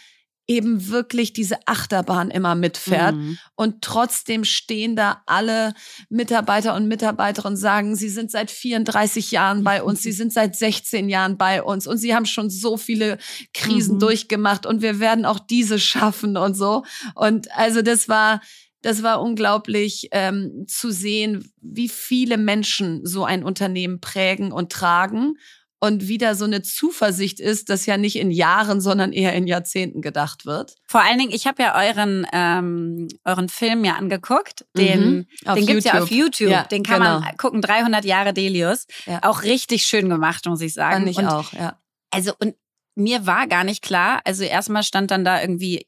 [0.48, 3.16] eben wirklich diese Achterbahn immer mitfährt.
[3.16, 3.38] Mhm.
[3.56, 5.74] Und trotzdem stehen da alle
[6.08, 10.54] Mitarbeiter und Mitarbeiterinnen und sagen, sie sind seit 34 Jahren bei uns, sie sind seit
[10.54, 13.18] 16 Jahren bei uns und sie haben schon so viele
[13.54, 14.00] Krisen mhm.
[14.00, 16.84] durchgemacht und wir werden auch diese schaffen und so.
[17.14, 18.40] Und also das war,
[18.82, 25.34] das war unglaublich ähm, zu sehen, wie viele Menschen so ein Unternehmen prägen und tragen
[25.78, 30.00] und wieder so eine Zuversicht ist, dass ja nicht in Jahren, sondern eher in Jahrzehnten
[30.00, 30.74] gedacht wird.
[30.86, 35.66] Vor allen Dingen, ich habe ja euren ähm, euren Film ja angeguckt, den mhm, den
[35.66, 37.20] gibt's ja auf YouTube, ja, den kann genau.
[37.20, 39.20] man gucken, 300 Jahre Delius, ja.
[39.22, 41.04] auch richtig schön gemacht, muss ich sagen.
[41.04, 41.78] Fand ich und, auch, ja.
[42.10, 42.54] Also und
[42.94, 45.86] mir war gar nicht klar, also erstmal stand dann da irgendwie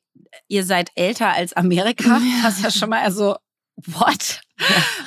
[0.49, 3.37] ihr seid älter als Amerika, was ja schon mal also
[3.87, 4.41] what?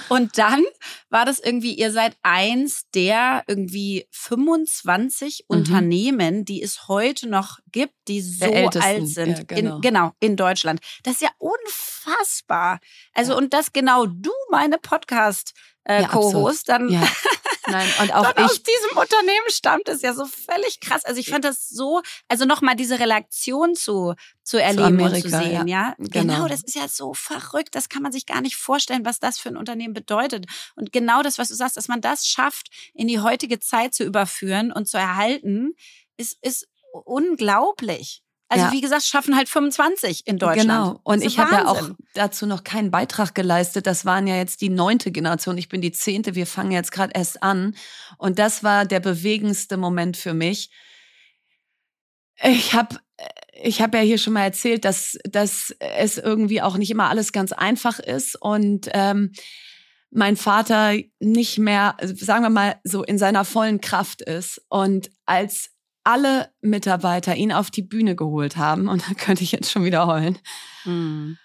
[0.09, 0.63] Und dann
[1.09, 5.57] war das irgendwie, ihr seid eins der irgendwie 25 mhm.
[5.57, 9.37] Unternehmen, die es heute noch gibt, die so alt sind.
[9.37, 9.75] Ja, genau.
[9.75, 10.79] In, genau, in Deutschland.
[11.03, 12.79] Das ist ja unfassbar.
[13.13, 13.37] Also, ja.
[13.37, 15.53] und dass genau du meine Podcast
[15.83, 17.01] äh, ja, dann ja.
[17.71, 21.05] Nein, und auch ich, aus diesem Unternehmen stammt, ist ja so völlig krass.
[21.05, 25.21] Also ich fand das so, also nochmal diese Relation zu, zu erleben zu Amerika, und
[25.21, 25.87] zu sehen, ja.
[25.87, 25.95] ja?
[25.97, 26.33] Genau.
[26.33, 27.75] genau, das ist ja so verrückt.
[27.75, 30.45] Das kann man sich gar nicht vorstellen, was das für ein Unternehmen bedeutet.
[30.75, 34.03] Und genau das, was du sagst, dass man das schafft, in die heutige Zeit zu
[34.03, 35.73] überführen und zu erhalten,
[36.17, 38.23] ist, ist unglaublich.
[38.51, 38.71] Also ja.
[38.73, 40.67] wie gesagt, schaffen halt 25 in Deutschland.
[40.67, 40.99] Genau.
[41.03, 43.87] Und ich habe ja auch dazu noch keinen Beitrag geleistet.
[43.87, 45.57] Das waren ja jetzt die neunte Generation.
[45.57, 46.35] Ich bin die zehnte.
[46.35, 47.75] Wir fangen jetzt gerade erst an.
[48.17, 50.69] Und das war der bewegendste Moment für mich.
[52.43, 52.97] Ich habe
[53.63, 57.31] ich habe ja hier schon mal erzählt, dass, dass es irgendwie auch nicht immer alles
[57.31, 59.31] ganz einfach ist und ähm,
[60.09, 64.61] mein Vater nicht mehr, sagen wir mal, so in seiner vollen Kraft ist.
[64.67, 65.69] Und als
[66.03, 68.87] alle Mitarbeiter ihn auf die Bühne geholt haben.
[68.87, 70.37] Und da könnte ich jetzt schon wieder heulen.
[70.85, 71.37] Mhm.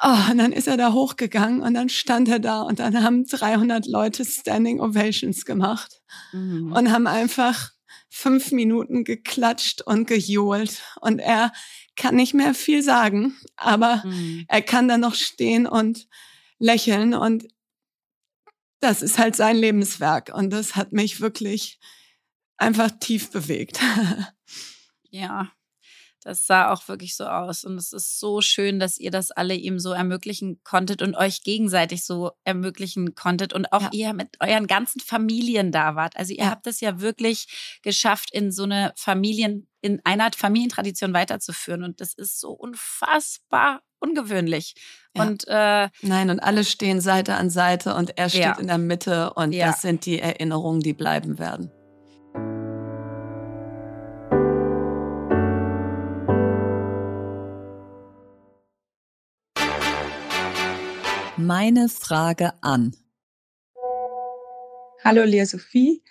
[0.00, 3.26] Oh, und dann ist er da hochgegangen und dann stand er da und dann haben
[3.26, 6.00] 300 Leute Standing Ovations gemacht
[6.32, 6.72] mhm.
[6.72, 7.72] und haben einfach
[8.08, 10.82] fünf Minuten geklatscht und gejohlt.
[11.00, 11.52] Und er
[11.96, 14.44] kann nicht mehr viel sagen, aber mhm.
[14.46, 16.06] er kann da noch stehen und
[16.60, 17.48] lächeln und
[18.80, 21.80] das ist halt sein Lebenswerk und das hat mich wirklich
[22.58, 23.80] einfach tief bewegt.
[25.10, 25.50] ja.
[26.24, 27.64] Das sah auch wirklich so aus.
[27.64, 31.42] Und es ist so schön, dass ihr das alle ihm so ermöglichen konntet und euch
[31.42, 33.90] gegenseitig so ermöglichen konntet und auch ja.
[33.92, 36.16] ihr mit euren ganzen Familien da wart.
[36.16, 36.50] Also ihr ja.
[36.50, 41.84] habt es ja wirklich geschafft, in so eine Familien, in einer Familientradition weiterzuführen.
[41.84, 44.74] Und das ist so unfassbar ungewöhnlich.
[45.14, 45.22] Ja.
[45.22, 49.32] Und äh, nein, und alle stehen Seite an Seite und er steht in der Mitte
[49.34, 51.72] und das sind die Erinnerungen, die bleiben werden.
[61.48, 62.94] Meine Frage an.
[65.02, 66.02] Hallo Lea Sophie,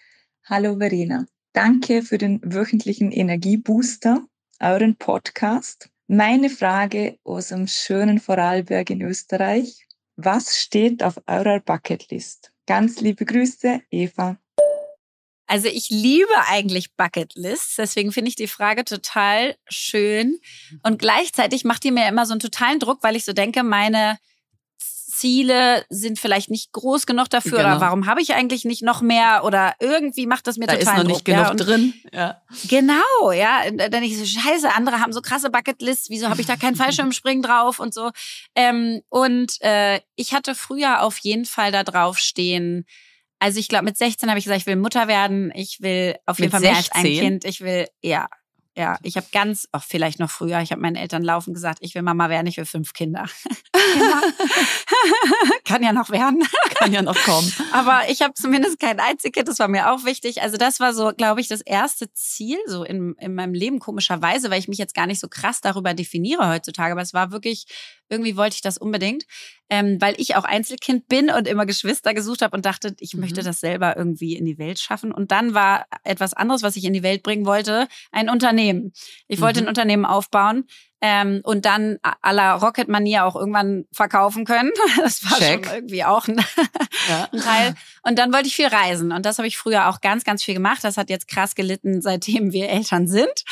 [0.45, 1.27] hallo Verena.
[1.53, 4.25] Danke für den wöchentlichen Energiebooster,
[4.59, 5.91] euren Podcast.
[6.07, 9.85] Meine Frage aus dem schönen Vorarlberg in Österreich.
[10.15, 12.51] Was steht auf eurer Bucketlist?
[12.65, 14.39] Ganz liebe Grüße, Eva.
[15.45, 20.39] Also ich liebe eigentlich Bucketlists, deswegen finde ich die Frage total schön.
[20.81, 24.17] Und gleichzeitig macht die mir immer so einen totalen Druck, weil ich so denke, meine
[25.17, 27.69] Ziele sind vielleicht nicht groß genug dafür genau.
[27.69, 30.93] oder warum habe ich eigentlich nicht noch mehr oder irgendwie macht das mir da total
[30.93, 31.93] ist noch nicht genug ja, drin.
[32.13, 32.41] Ja.
[32.69, 36.55] Genau, ja, dann ich so scheiße, andere haben so krasse Bucketlists, wieso habe ich da
[36.55, 38.11] keinen Fallschirmspringen drauf und so.
[38.55, 42.85] Ähm, und äh, ich hatte früher auf jeden Fall da drauf stehen.
[43.39, 45.51] Also ich glaube, mit 16 habe ich gesagt, ich will Mutter werden.
[45.55, 46.93] Ich will auf jeden mit Fall mehr 16?
[46.93, 47.45] als ein Kind.
[47.45, 48.27] Ich will, ja,
[48.77, 51.95] ja, ich habe ganz, auch vielleicht noch früher, ich habe meinen Eltern laufend gesagt, ich
[51.95, 53.25] will Mama werden, ich will fünf Kinder.
[55.65, 56.43] Kann ja noch werden.
[56.75, 57.51] Kann ja noch kommen.
[57.71, 60.43] Aber ich habe zumindest kein Einzelkind, das war mir auch wichtig.
[60.43, 64.51] Also das war so, glaube ich, das erste Ziel so in, in meinem Leben komischerweise,
[64.51, 66.91] weil ich mich jetzt gar nicht so krass darüber definiere heutzutage.
[66.91, 67.65] Aber es war wirklich
[68.09, 69.25] irgendwie wollte ich das unbedingt,
[69.69, 73.21] ähm, weil ich auch Einzelkind bin und immer Geschwister gesucht habe und dachte, ich mhm.
[73.21, 75.11] möchte das selber irgendwie in die Welt schaffen.
[75.11, 78.93] Und dann war etwas anderes, was ich in die Welt bringen wollte, ein Unternehmen.
[79.27, 79.65] Ich wollte mhm.
[79.65, 80.65] ein Unternehmen aufbauen,
[80.99, 84.71] ähm, und dann à la Rocket-Manier auch irgendwann verkaufen können.
[84.97, 85.65] Das war Check.
[85.65, 86.43] schon irgendwie auch ein,
[87.07, 87.29] ja.
[87.31, 87.75] ein, Teil.
[88.03, 89.11] Und dann wollte ich viel reisen.
[89.11, 90.83] Und das habe ich früher auch ganz, ganz viel gemacht.
[90.83, 93.43] Das hat jetzt krass gelitten, seitdem wir Eltern sind.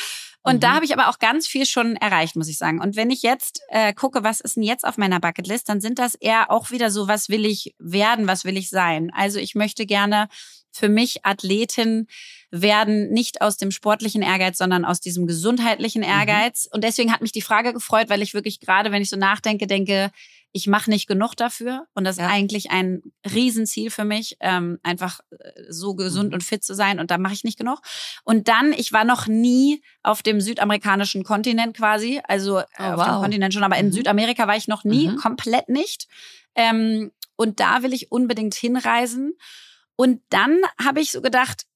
[0.46, 0.60] Und mhm.
[0.60, 2.80] da habe ich aber auch ganz viel schon erreicht, muss ich sagen.
[2.80, 5.98] Und wenn ich jetzt äh, gucke, was ist denn jetzt auf meiner Bucketlist, dann sind
[5.98, 9.10] das eher auch wieder so, was will ich werden, was will ich sein.
[9.12, 10.28] Also ich möchte gerne
[10.70, 12.06] für mich Athletin
[12.52, 16.08] werden, nicht aus dem sportlichen Ehrgeiz, sondern aus diesem gesundheitlichen mhm.
[16.08, 16.66] Ehrgeiz.
[16.66, 16.76] Mhm.
[16.76, 19.66] Und deswegen hat mich die Frage gefreut, weil ich wirklich gerade, wenn ich so nachdenke,
[19.66, 20.12] denke,
[20.56, 21.86] ich mache nicht genug dafür.
[21.92, 22.24] Und das ja.
[22.24, 26.36] ist eigentlich ein Riesenziel für mich, ähm, einfach äh, so gesund mhm.
[26.36, 26.98] und fit zu sein.
[26.98, 27.80] Und da mache ich nicht genug.
[28.24, 32.22] Und dann, ich war noch nie auf dem südamerikanischen Kontinent quasi.
[32.26, 33.06] Also äh, oh, auf wow.
[33.06, 33.92] dem Kontinent schon, aber in mhm.
[33.92, 35.16] Südamerika war ich noch nie, mhm.
[35.16, 36.08] komplett nicht.
[36.54, 39.34] Ähm, und da will ich unbedingt hinreisen.
[39.94, 41.66] Und dann habe ich so gedacht,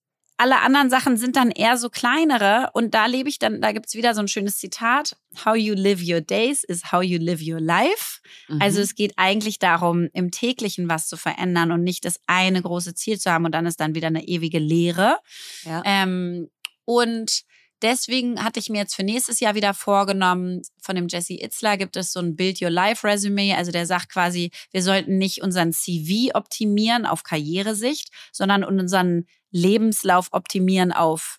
[0.41, 3.95] alle anderen Sachen sind dann eher so kleinere und da lebe ich dann, da gibt's
[3.95, 5.15] wieder so ein schönes Zitat,
[5.45, 8.21] How you live your days is how you live your life.
[8.49, 8.63] Mhm.
[8.63, 12.95] Also es geht eigentlich darum, im täglichen was zu verändern und nicht das eine große
[12.95, 15.19] Ziel zu haben und dann ist dann wieder eine ewige Lehre.
[15.65, 15.83] Ja.
[15.85, 16.49] Ähm,
[16.87, 17.43] und
[17.83, 21.97] Deswegen hatte ich mir jetzt für nächstes Jahr wieder vorgenommen, von dem Jesse Itzler gibt
[21.97, 23.57] es so ein Build Your Life Resume.
[23.57, 30.29] Also der sagt quasi, wir sollten nicht unseren CV optimieren auf Karrieresicht, sondern unseren Lebenslauf
[30.33, 31.39] optimieren auf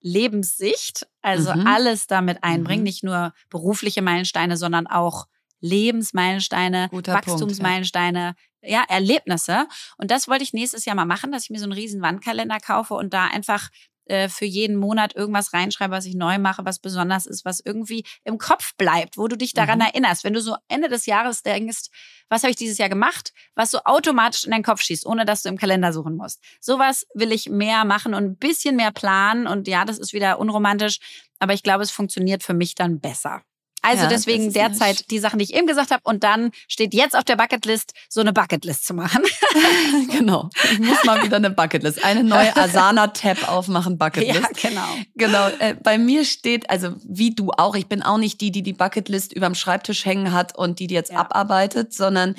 [0.00, 1.06] Lebenssicht.
[1.22, 1.66] Also mhm.
[1.66, 2.84] alles damit einbringen, mhm.
[2.84, 5.26] nicht nur berufliche Meilensteine, sondern auch
[5.60, 8.68] Lebensmeilensteine, Guter Wachstumsmeilensteine, ja.
[8.68, 9.68] ja, Erlebnisse.
[9.96, 12.58] Und das wollte ich nächstes Jahr mal machen, dass ich mir so einen riesen Wandkalender
[12.58, 13.70] kaufe und da einfach
[14.12, 18.04] äh, für jeden Monat irgendwas reinschreibe, was ich neu mache, was besonders ist, was irgendwie
[18.24, 19.86] im Kopf bleibt, wo du dich daran mhm.
[19.86, 20.24] erinnerst.
[20.24, 21.88] Wenn du so Ende des Jahres denkst,
[22.28, 25.42] was habe ich dieses Jahr gemacht, was so automatisch in deinen Kopf schießt, ohne dass
[25.42, 26.42] du im Kalender suchen musst.
[26.60, 29.46] Sowas will ich mehr machen und ein bisschen mehr planen.
[29.46, 30.98] Und ja, das ist wieder unromantisch,
[31.38, 33.42] aber ich glaube, es funktioniert für mich dann besser.
[33.82, 36.02] Also ja, deswegen derzeit die Sachen, die ich eben gesagt habe.
[36.04, 39.22] Und dann steht jetzt auf der Bucketlist, so eine Bucketlist zu machen.
[40.10, 40.48] genau.
[40.72, 42.04] Ich muss mal wieder eine Bucketlist.
[42.04, 44.62] Eine neue Asana-Tab aufmachen, Bucketlist.
[44.62, 44.88] Ja, genau.
[45.16, 45.48] Genau.
[45.58, 48.72] Äh, bei mir steht, also wie du auch, ich bin auch nicht die, die die
[48.72, 51.18] Bucketlist überm Schreibtisch hängen hat und die die jetzt ja.
[51.18, 52.36] abarbeitet, sondern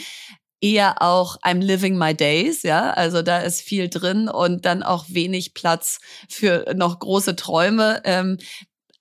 [0.62, 5.06] eher auch I'm living my days, ja, also da ist viel drin und dann auch
[5.10, 8.02] wenig Platz für noch große Träume.
[8.06, 8.38] Ähm,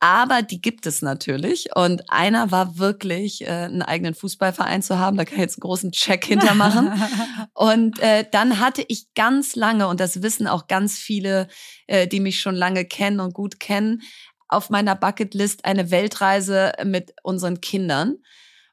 [0.02, 1.68] aber die gibt es natürlich.
[1.76, 5.16] Und einer war wirklich, äh, einen eigenen Fußballverein zu haben.
[5.16, 6.92] Da kann ich jetzt einen großen Check hintermachen.
[7.54, 11.46] und äh, dann hatte ich ganz lange, und das wissen auch ganz viele,
[11.86, 14.02] äh, die mich schon lange kennen und gut kennen,
[14.48, 18.16] auf meiner Bucketlist eine Weltreise mit unseren Kindern.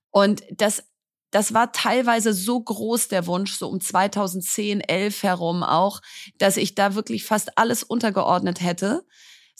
[0.09, 0.83] Und das
[1.31, 6.01] das war teilweise so groß der Wunsch, so um 2010, 11 herum auch,
[6.39, 9.05] dass ich da wirklich fast alles untergeordnet hätte.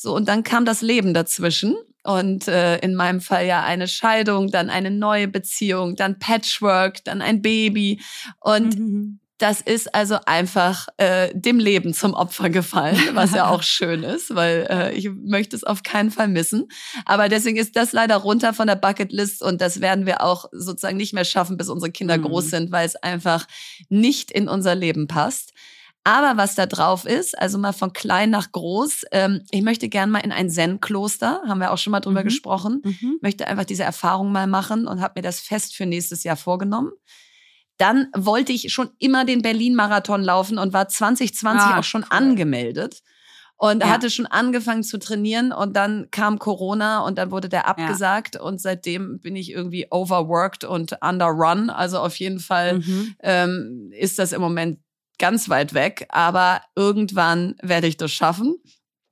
[0.02, 1.76] So, und dann kam das Leben dazwischen.
[2.06, 7.22] und äh, in meinem Fall ja eine Scheidung, dann eine neue Beziehung, dann Patchwork, dann
[7.22, 8.02] ein Baby
[8.40, 9.20] und mhm.
[9.40, 14.36] Das ist also einfach äh, dem Leben zum Opfer gefallen, was ja auch schön ist,
[14.36, 16.68] weil äh, ich möchte es auf keinen Fall missen.
[17.06, 20.98] Aber deswegen ist das leider runter von der Bucketlist und das werden wir auch sozusagen
[20.98, 22.24] nicht mehr schaffen, bis unsere Kinder mhm.
[22.24, 23.48] groß sind, weil es einfach
[23.88, 25.54] nicht in unser Leben passt.
[26.10, 30.10] Aber was da drauf ist, also mal von klein nach groß, ähm, ich möchte gern
[30.10, 32.26] mal in ein Zen-Kloster, haben wir auch schon mal drüber mhm.
[32.26, 33.20] gesprochen, mhm.
[33.22, 36.92] möchte einfach diese Erfahrung mal machen und habe mir das fest für nächstes Jahr vorgenommen.
[37.78, 42.18] Dann wollte ich schon immer den Berlin-Marathon laufen und war 2020 ah, auch schon cool.
[42.18, 43.04] angemeldet
[43.58, 43.90] und ja.
[43.90, 48.42] hatte schon angefangen zu trainieren und dann kam Corona und dann wurde der abgesagt ja.
[48.42, 51.70] und seitdem bin ich irgendwie overworked und underrun.
[51.70, 53.16] Also auf jeden Fall mhm.
[53.22, 54.80] ähm, ist das im Moment
[55.20, 58.56] ganz weit weg, aber irgendwann werde ich das schaffen.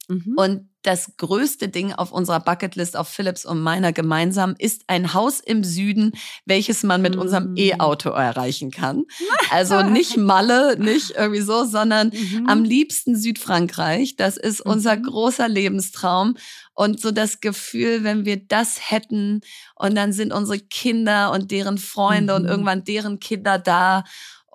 [0.08, 0.34] Mhm.
[0.38, 5.42] Und das größte Ding auf unserer Bucketlist, auf Philips und meiner gemeinsam, ist ein Haus
[5.42, 6.14] im Süden,
[6.46, 7.58] welches man mit unserem mm.
[7.58, 9.04] E-Auto erreichen kann.
[9.50, 12.48] Also nicht Malle, nicht irgendwie so, sondern mhm.
[12.50, 14.18] am liebsten Südfrankreich.
[14.18, 15.04] Das ist unser mhm.
[15.04, 16.36] großer Lebenstraum.
[16.74, 19.40] Und so das Gefühl, wenn wir das hätten
[19.76, 22.42] und dann sind unsere Kinder und deren Freunde mhm.
[22.42, 24.04] und irgendwann deren Kinder da.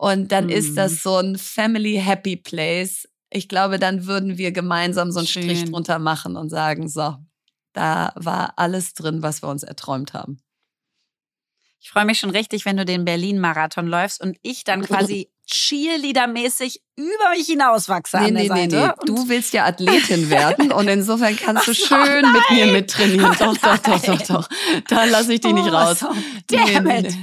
[0.02, 0.96] Und dann ist das mhm.
[0.96, 5.42] so ein Family Happy Place ich glaube, dann würden wir gemeinsam so einen Schön.
[5.42, 7.16] Strich drunter machen und sagen, so,
[7.72, 10.42] da war alles drin, was wir uns erträumt haben.
[11.80, 16.80] Ich freue mich schon richtig, wenn du den Berlin-Marathon läufst und ich dann quasi Cheerleader-mäßig
[16.96, 18.76] über mich hinauswachse nee, an der nee, Seite.
[18.76, 23.34] Nee, Du willst ja Athletin werden und insofern kannst du schön mit mir mittrainieren.
[23.38, 24.48] Doch, doch, doch, doch, doch.
[24.88, 26.00] Da lasse ich dich nicht oh, raus.
[26.00, 26.08] So.
[26.48, 27.14] Damn nee, it.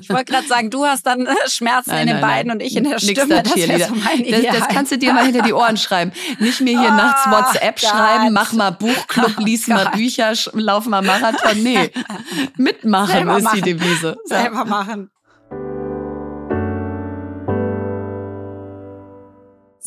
[0.00, 2.76] Ich wollte gerade sagen, du hast dann äh, Schmerzen nein, in den Beinen und ich
[2.76, 3.42] in der Stimme.
[3.42, 6.12] Das, so das, das, kannst du dir mal hinter die Ohren schreiben.
[6.38, 7.90] Nicht mir hier oh, nachts WhatsApp God.
[7.90, 11.60] schreiben, mach mal Buchclub, lies oh, mal Bücher, lauf mal Marathon.
[11.62, 11.90] Nee,
[12.56, 13.62] mitmachen Selber ist machen.
[13.62, 14.16] die Devise.
[14.26, 15.10] Selber machen.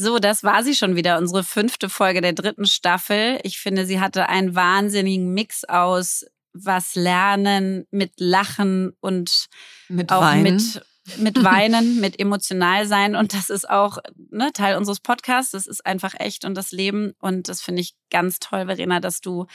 [0.02, 3.38] So, das war sie schon wieder, unsere fünfte Folge der dritten Staffel.
[3.44, 9.48] Ich finde, sie hatte einen wahnsinnigen Mix aus was lernen, mit Lachen und
[9.90, 10.56] mit auch Weinen.
[10.56, 10.86] mit
[11.18, 13.18] mit Weinen, mit emotional sein.
[13.18, 13.98] Und das ist auch
[14.32, 15.52] ne, Teil unseres Podcasts.
[15.52, 17.12] Das ist einfach echt und das Leben.
[17.20, 19.48] Und das finde ich ganz toll, Verena, dass du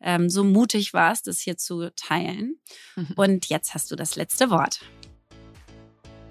[0.00, 2.60] ähm, so mutig warst, das hier zu teilen.
[2.94, 3.14] Mhm.
[3.16, 4.82] Und jetzt hast du das letzte Wort.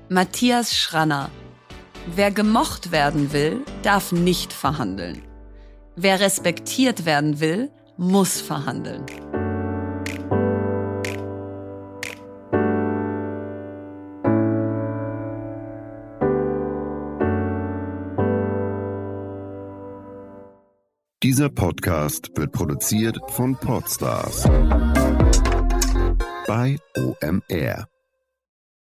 [0.07, 1.29] Matthias Schranner
[2.07, 5.21] Wer gemocht werden will, darf nicht verhandeln.
[5.95, 9.05] Wer respektiert werden will, muss verhandeln.
[21.21, 24.43] Dieser Podcast wird produziert von Podstars
[26.47, 27.87] bei OMR.